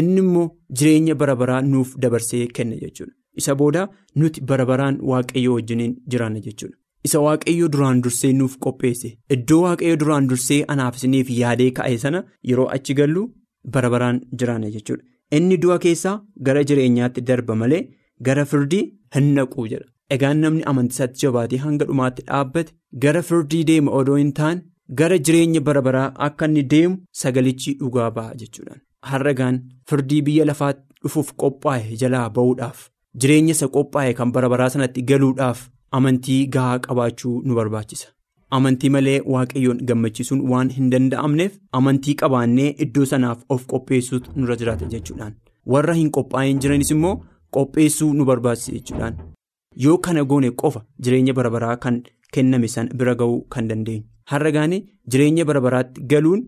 inni 0.00 0.20
immoo 0.24 0.46
jireenya 0.80 1.14
bara 1.22 1.36
baraa 1.42 1.60
nuuf 1.72 1.94
dabarsee 2.04 2.44
kenna 2.58 2.76
jechuudha. 2.82 3.12
Isa 3.40 3.54
booda 3.60 3.82
nuti 4.20 4.40
bara 4.50 4.64
baraan 4.70 4.96
waaqayyoo 5.10 5.54
wajjiniin 5.58 5.92
jiraanna 6.12 6.40
jechuudha. 6.46 6.76
Isa 7.06 7.20
waaqayyoo 7.24 7.68
duraan 7.74 8.00
dursee 8.04 8.32
nuuf 8.38 8.54
qopheesse 8.64 9.10
iddoo 9.36 9.60
waaqayyoo 9.64 9.96
duraan 10.02 10.26
dursee 10.30 10.60
anaaf 10.74 10.96
isiniif 11.00 11.30
yaadee 11.40 11.70
ka'e 11.78 11.98
sana 12.04 12.22
yeroo 12.50 12.66
achi 12.76 12.94
gallu 13.00 13.22
bara 13.74 13.90
baraan 13.94 14.18
jiraanna 14.40 14.70
jechuudha. 14.76 15.04
Inni 15.36 15.56
du'a 15.62 15.78
keessaa 15.84 16.16
gara 16.48 16.64
jireenyaatti 16.70 17.20
darba 17.28 17.54
malee 17.62 17.82
gara 18.28 18.44
firdii 18.52 18.82
hin 19.16 19.30
naquu 19.38 19.66
jedha. 19.72 19.86
Egaan 20.16 20.38
namni 20.44 20.62
amantisaatti 20.72 21.20
jabaatee 21.22 21.58
hanga 21.64 21.84
dhumaatti 21.88 22.22
dhaabbate 22.28 22.72
gara 23.04 23.22
firdii 23.30 23.64
deema 23.70 23.90
odoo 24.00 24.16
hin 24.20 24.32
taane 24.38 24.62
gara 25.00 25.18
jireenya 25.28 25.60
bara 25.70 25.82
baraa 25.88 26.06
akka 26.28 26.46
inni 26.50 26.62
deemu 26.74 26.96
sagalichi 27.22 27.74
dhugaa 27.80 28.10
ba'a 28.20 28.34
jechuudha. 28.42 28.76
Har'agaan 29.10 29.58
firdii 29.90 30.22
biyya 30.28 30.44
lafaatti 30.50 30.84
dhufuuf 31.02 31.32
qophaa'e 31.42 31.96
jalaa 32.04 32.28
ba'uudhaaf. 32.38 32.78
Jireenya 33.20 33.52
isa 33.58 33.68
qophaa'e 33.76 34.14
kan 34.20 34.32
bara 34.38 34.48
baraa 34.54 34.68
sanatti 34.76 35.02
galuudhaaf 35.12 35.60
amantii 35.96 36.46
gahaa 36.54 36.78
qabaachuu 36.86 37.34
nu 37.44 37.54
barbaachisa. 37.58 38.08
Amantii 38.56 38.90
malee 38.94 39.20
waaqayyoon 39.34 39.80
gammachiisuun 39.88 40.40
waan 40.50 40.70
hin 40.76 40.90
danda'amneef 40.92 41.56
amantii 41.78 42.14
qabaannee 42.22 42.68
iddoo 42.84 43.04
sanaaf 43.12 43.42
of 43.56 43.66
qopheessuutu 43.72 44.30
nurra 44.36 44.56
jiraata 44.60 44.86
jechuudhaan. 44.94 45.34
Warra 45.72 45.94
hin 46.00 46.10
qophaa'in 46.18 46.58
jiranis 46.64 46.90
immoo 46.96 47.14
qopheessuu 47.56 48.12
nu 48.20 48.24
barbaachisa 48.30 48.72
jechuudhaan. 48.76 49.14
Yoo 49.84 49.98
kana 50.06 50.24
goone 50.30 50.50
qofa 50.62 50.84
jireenya 51.06 51.34
bara 51.40 51.50
baraa 51.56 51.76
kan 51.84 51.98
kenname 52.36 52.68
san 52.74 52.88
bira 53.02 53.14
ga'uu 53.22 53.40
kan 53.56 53.68
dandeenyu. 53.72 54.04
Har'a 54.30 54.50
gaane 54.56 54.78
jireenya 55.10 55.44
bara 55.50 55.60
baraatti 55.66 56.00
galuun 56.12 56.46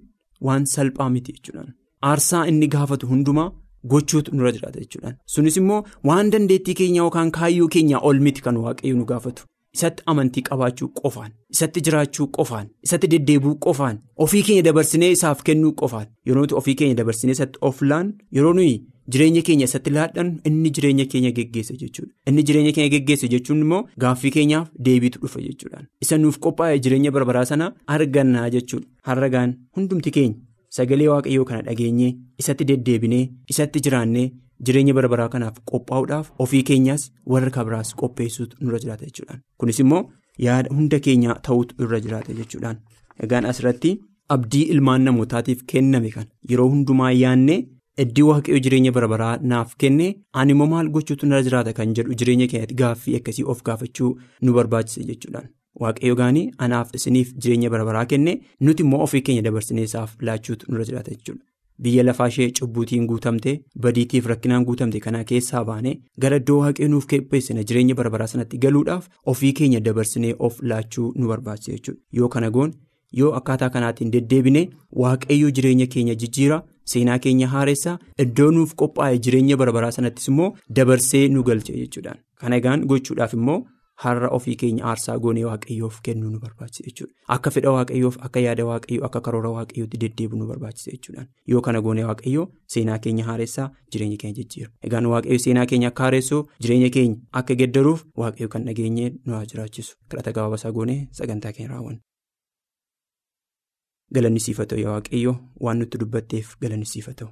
waan 0.49 0.67
salphaa 0.75 1.11
miti 1.17 1.33
jechuudhaan. 1.37 1.75
Aarsaa 2.11 2.47
inni 2.53 2.67
gaafatu 2.77 3.07
hundumaa. 3.13 3.51
Gochuutu 3.85 4.35
nurra 4.35 4.53
jiraata 4.57 4.81
jechuudhaan. 4.81 5.17
Sunis 5.27 5.57
immoo 5.63 5.85
waan 6.05 6.31
dandeettii 6.33 6.75
keenya 6.83 7.03
yookaan 7.07 7.31
kaayyoo 7.39 7.69
keenyaa 7.77 8.01
ol 8.11 8.21
miti 8.27 8.43
kan 8.43 8.57
waaqayyo 8.67 8.97
nu 8.97 9.05
gaafatu. 9.13 9.43
Isatti 9.77 10.03
amantii 10.11 10.43
qabaachuu 10.51 10.89
qofaan 11.01 11.33
isatti 11.55 11.81
jiraachuu 11.87 12.27
qofaan 12.37 12.69
isatti 12.87 13.07
deddeebuu 13.13 13.53
qofaan 13.67 13.99
ofii 14.25 14.43
keenya 14.47 14.63
dabarsinee 14.69 15.11
isaaf 15.17 15.43
kennuu 15.49 15.73
qofaan. 15.83 16.07
Yeroo 16.27 16.47
ofii 16.61 16.75
keenya 16.81 16.95
dabarsinee 17.03 17.33
isatti 17.39 17.59
of 17.69 17.83
laan 17.83 18.11
yeroo 18.39 18.53
nuyi 18.59 18.75
jireenya 19.13 19.43
keenya 19.47 19.65
isatti 19.71 19.91
laadhan 19.97 20.33
inni 20.51 20.71
jireenya 20.77 21.05
keenya 21.13 21.31
geggeessa 21.39 21.75
jechuudha. 21.85 22.13
Inni 22.27 22.43
jireenya 22.49 22.73
keenya 22.73 22.91
geggeessa 22.97 23.29
jechuun 23.35 23.61
immoo 23.65 23.83
gaaffii 24.05 24.31
keenyaaf 24.37 24.69
deebiitu 24.89 25.19
dhufa 25.23 25.41
jechuudhaan. 25.47 25.87
Isa 26.03 26.19
nuuf 26.19 26.39
qophaa'e 26.45 26.79
jireenya 26.85 27.11
bara 27.15 27.25
baraa 27.33 27.45
sana 27.55 27.73
argannaa 27.87 28.51
jechuudha. 28.51 28.87
Har'agaan 29.09 29.55
hundumti 29.77 30.11
keenya. 30.19 30.35
Sagalee 30.77 31.09
waaqayyoo 31.13 31.45
kana 31.51 31.63
dhageenyee 31.69 32.11
isatti 32.43 32.65
deddeebinee 32.71 33.23
isatti 33.55 33.81
jiraannee 33.87 34.27
jireenya 34.69 34.95
bara 34.99 35.09
baraa 35.15 35.29
kanaaf 35.35 35.57
qophaa'uudhaaf 35.71 36.31
ofii 36.45 36.63
keenyaas 36.71 37.07
warra 37.35 37.51
kabiraas 37.57 37.91
qopheessuutu 38.03 38.57
nurra 38.61 38.79
jiraata 38.85 39.05
jechuudhaan. 39.09 39.41
Kunis 39.59 39.81
immoo 39.85 40.03
yaada 40.47 40.75
hunda 40.77 41.01
keenyaa 41.09 41.39
ta'uutu 41.49 41.75
irra 41.85 42.01
jiraata 42.07 42.33
jechuudhaan. 42.41 42.79
Egaan 43.27 43.45
asirratti 43.53 43.93
abdii 44.37 44.63
ilmaan 44.77 45.03
namootaatiif 45.11 45.63
kenname 45.75 46.11
kan 46.17 46.27
yeroo 46.51 46.69
hundumaa 46.75 47.11
yaannee 47.23 47.59
iddii 48.05 48.23
waaqayyoo 48.31 48.63
jireenya 48.67 48.93
bara 48.99 49.09
baraa 49.13 49.33
naaf 49.53 49.73
kenne 49.85 50.07
ani 50.43 50.53
immoo 50.57 50.67
maal 50.75 50.89
gochuutu 50.99 51.27
nurra 51.31 51.43
jiraata 51.49 51.73
kan 51.79 51.95
jedhu 51.99 52.15
jireenya 52.21 52.47
keenyatti 52.53 52.75
gaaffii 52.83 53.17
akkasii 53.21 53.45
of 53.55 53.63
gaafachuu 53.71 54.13
nu 54.43 54.53
barbaachisa 54.59 55.03
jechuudhaan. 55.11 55.49
Waaqayyo 55.81 56.15
gaanii 56.17 56.51
anaaf 56.59 56.95
isiniif 56.95 57.35
jireenya 57.43 57.71
bara 57.71 57.85
baraa 57.85 58.05
kenne 58.13 58.41
nuti 58.61 58.83
immoo 58.83 59.03
ofii 59.05 59.21
keenya 59.29 59.43
dabarsinee 59.47 59.83
isaaf 59.89 60.17
laachuutu 60.29 60.67
nurra 60.73 60.85
jiraata 60.89 61.11
jechuudha. 61.11 61.45
Biyya 61.83 62.03
lafaa 62.05 62.27
ishee 62.29 62.51
cubbuutiin 62.59 63.07
guutamte 63.11 63.53
badiitiif 63.85 64.27
rakkinaan 64.31 64.65
guutamte 64.71 65.01
kana 65.05 65.23
keessaa 65.31 65.65
baanee 65.69 65.95
gara 66.25 66.37
iddoo 66.43 66.59
waaqayyo 66.63 66.89
nuuf 66.95 67.07
qopheessine 67.13 67.65
jireenya 67.71 67.95
bara 68.01 68.11
baraa 68.17 68.27
sanatti 68.33 68.59
galuudhaaf 68.65 69.09
ofii 69.35 69.53
keenya 69.61 69.81
dabarsinee 69.87 70.35
of 70.39 70.59
laachuu 70.73 71.13
nu 71.17 71.29
barbaachisa 71.29 71.73
jechuudha. 71.73 72.01
Yoo 72.13 72.29
kana 72.29 72.51
goon 72.51 72.75
yoo 73.23 73.33
akkaataa 73.39 73.71
kanaatiin 73.79 74.11
deddeebine 74.19 74.69
waaqayyo 75.05 75.51
jireenya 75.51 75.87
keenya 75.97 76.15
jijjiira 76.15 76.63
seenaa 76.93 77.19
keenya 77.19 77.49
haaressaa 77.55 77.99
iddoo 78.25 78.51
nuuf 78.61 78.75
qophaa'e 78.83 79.19
jireenya 79.25 79.57
barbaraa 79.57 79.91
sanattis 79.97 80.29
immoo 80.29 80.53
dabarsee 80.77 81.29
nu 81.29 81.43
galche 81.43 81.73
jechuudhaan 81.83 82.19
kana 82.41 82.57
egaan 82.57 82.85
gochuudhaaf 82.93 83.33
immoo. 83.43 83.61
Har'a 84.03 84.29
ofii 84.37 84.55
keenya 84.61 84.85
aarsaa 84.91 85.15
goonee 85.25 85.45
waaqayyoof 85.47 85.97
kennuu 86.07 86.31
nu 86.35 86.39
barbaachisa 86.45 86.85
jechuudha. 86.89 87.13
Akka 87.35 87.51
fedha 87.55 87.71
waaqayyoof 87.77 88.17
akka 88.29 88.41
yaada 88.45 88.65
waaqayyoo 88.69 89.05
akka 89.09 89.21
karoora 89.27 89.51
waaqayyootti 89.57 89.99
deddeebi'uu 90.05 90.39
nu 90.43 90.47
barbaachisa 90.51 90.91
jechuudhaan. 90.95 91.29
Yoo 91.53 91.61
kana 91.67 91.81
goonee 91.87 92.05
waaqayyoo 92.11 92.47
seenaa 92.75 92.99
keenya 93.07 93.25
haaressaa 93.31 93.67
jireenya 93.93 94.17
keenya 94.23 94.37
jijjiira. 94.39 94.71
Egaan 94.91 95.07
waaqayyo 95.15 95.39
seenaa 95.47 95.67
keenya 95.73 95.89
akka 95.93 96.03
haaressu 96.07 96.39
jireenya 96.63 96.91
keenya 96.97 97.17
akka 97.43 97.55
geddaruuf 97.63 98.05
waaqayyo 98.23 98.49
kan 98.55 98.65
dhageenyee 98.71 99.11
nu 99.27 99.33
haa 99.39 99.45
jiraachisu. 99.53 99.97
Kadhata 100.09 100.33
gabaabasaa 100.39 100.73
goonee 100.79 100.99
sagantaa 101.21 101.53
keenya 101.59 101.73
raawwanna. 101.75 102.01
Galannisiifatoo 104.15 104.79
yaa 104.85 104.93
waaqayyoo 104.97 105.37
waan 105.67 105.79
nutti 105.85 105.99
dubbatteef 106.05 106.57
galannisiifatoo. 106.63 107.29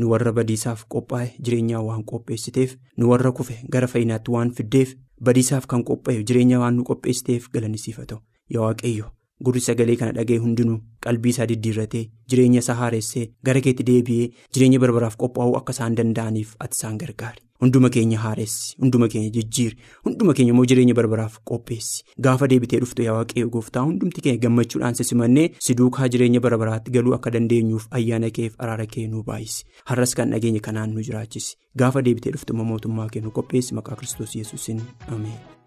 Nu 0.00 0.08
warra 0.10 0.32
badiisaaf 0.38 0.82
qophaa'e 0.94 1.28
jireenyaa 1.46 1.80
waan 1.88 2.02
qopheessiteef 2.10 2.74
nu 2.96 3.08
warra 3.12 3.32
kufe 3.38 3.54
gara 3.76 3.86
fayyinaatti 3.92 4.30
waan 4.34 4.50
fiddeef 4.58 4.92
badiisaaf 5.28 5.66
kan 5.72 5.84
qophaa'e 5.90 6.22
jireenya 6.30 6.58
waan 6.64 6.76
nu 6.80 6.84
qopheessiteef 6.90 7.48
galannisiifatoo 7.54 8.20
yaa 8.56 8.62
waaqayyo 8.66 9.06
gurri 9.44 9.60
sagalee 9.66 9.96
kana 9.96 10.12
dhaga'e 10.20 10.38
hundinuu 10.44 10.78
qalbii 11.06 11.30
isaa 11.34 11.46
diddiirratee 11.50 12.04
jireenya 12.30 12.60
isaa 12.64 12.74
haaressee 12.84 13.26
gara 13.48 13.60
keetti 13.66 13.84
deebi'ee 13.90 14.30
jireenya 14.54 14.78
barbaraaf 14.86 15.16
qophaa'uu 15.24 15.56
akka 15.60 15.72
isaan 15.76 15.94
danda'aniif 16.00 16.56
ati 16.64 16.76
isaan 16.78 16.98
gargaari. 17.02 17.42
Hunduma 17.62 17.88
keenya 17.94 18.18
haaressi 18.22 18.76
hunduma 18.82 19.06
keenya 19.12 19.30
jijjiiri 19.36 19.76
hunduma 20.08 20.34
keenya 20.38 20.52
immoo 20.54 20.66
jireenya 20.72 20.94
barbaraaf 20.98 21.38
qopheessi. 21.50 22.04
Gaafa 22.26 22.46
deebitee 22.52 22.78
dhuftu 22.84 23.02
yaa 23.06 23.14
waaqayyo 23.16 23.48
gooftaa 23.56 23.82
hundumti 23.88 24.20
keenya 24.26 24.38
gammachuudhaan 24.44 24.94
si 25.00 25.04
simannee 25.10 25.48
si 25.66 25.74
duukaa 25.80 26.08
jireenya 26.14 26.40
barbaraatti 26.46 26.90
galuu 26.98 27.14
akka 27.18 27.30
dandeenyuuf 27.38 27.88
ayyaana 28.00 28.30
keef 28.40 28.54
araara 28.66 28.86
kee 28.94 29.06
nu 29.10 29.22
baay'isi. 29.30 29.64
Har'as 29.90 30.14
kan 30.20 30.30
dhageenya 30.36 30.60
kanaan 30.70 30.94
nu 30.94 31.02
jiraachisi 31.10 31.56
gaafa 31.82 32.02
deebitee 32.08 32.32
dhuftu 32.38 32.54
immoo 32.54 32.64
mootummaa 32.72 33.08
kee 33.14 33.20
nu 33.26 33.30
qopheessi. 33.40 33.74
Maqaa 33.80 33.96
kiristoos 34.02 34.36
yesuusin 34.42 34.80
ameen. 35.08 35.57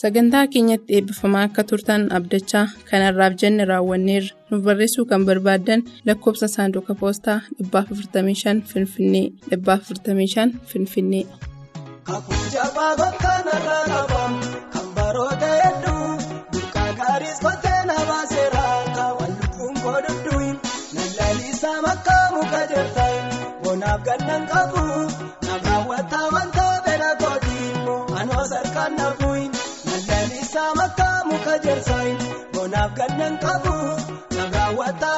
Sagantaa 0.00 0.46
keenyatti 0.54 0.94
eebbifamaa 0.96 1.42
akka 1.48 1.62
turtan 1.70 2.02
abdachaa 2.18 2.64
kanarraaf 2.90 3.36
jenne 3.42 3.66
raawwanneerra 3.70 4.34
nuuf 4.50 4.62
barreessuu 4.66 5.04
kan 5.12 5.24
barbaaddan 5.28 5.84
lakkoofsa 6.10 6.48
saanduqa 6.56 6.98
poostaa 7.02 7.38
455 7.72 8.60
Finfinnee 8.72 9.26
455 9.56 10.48
Finfinnee. 10.72 11.24
Kakuu 24.52 25.35
jirtan 31.64 32.08
bonaaf 32.54 32.90
gannan 32.98 33.34
qabu 33.44 33.74
na 34.36 34.44
raawwataa 34.54 35.16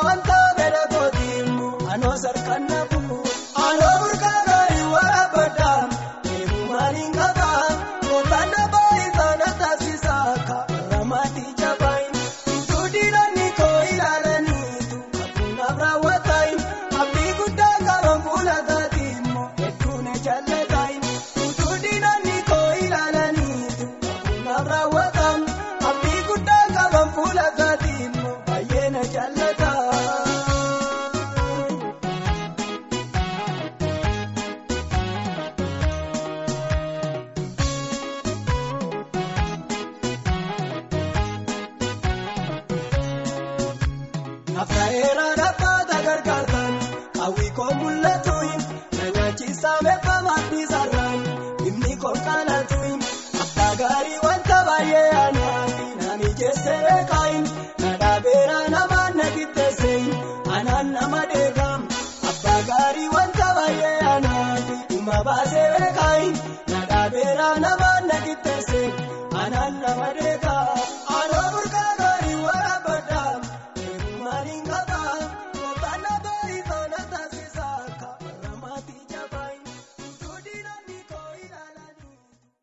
baay'ee 29.14 29.67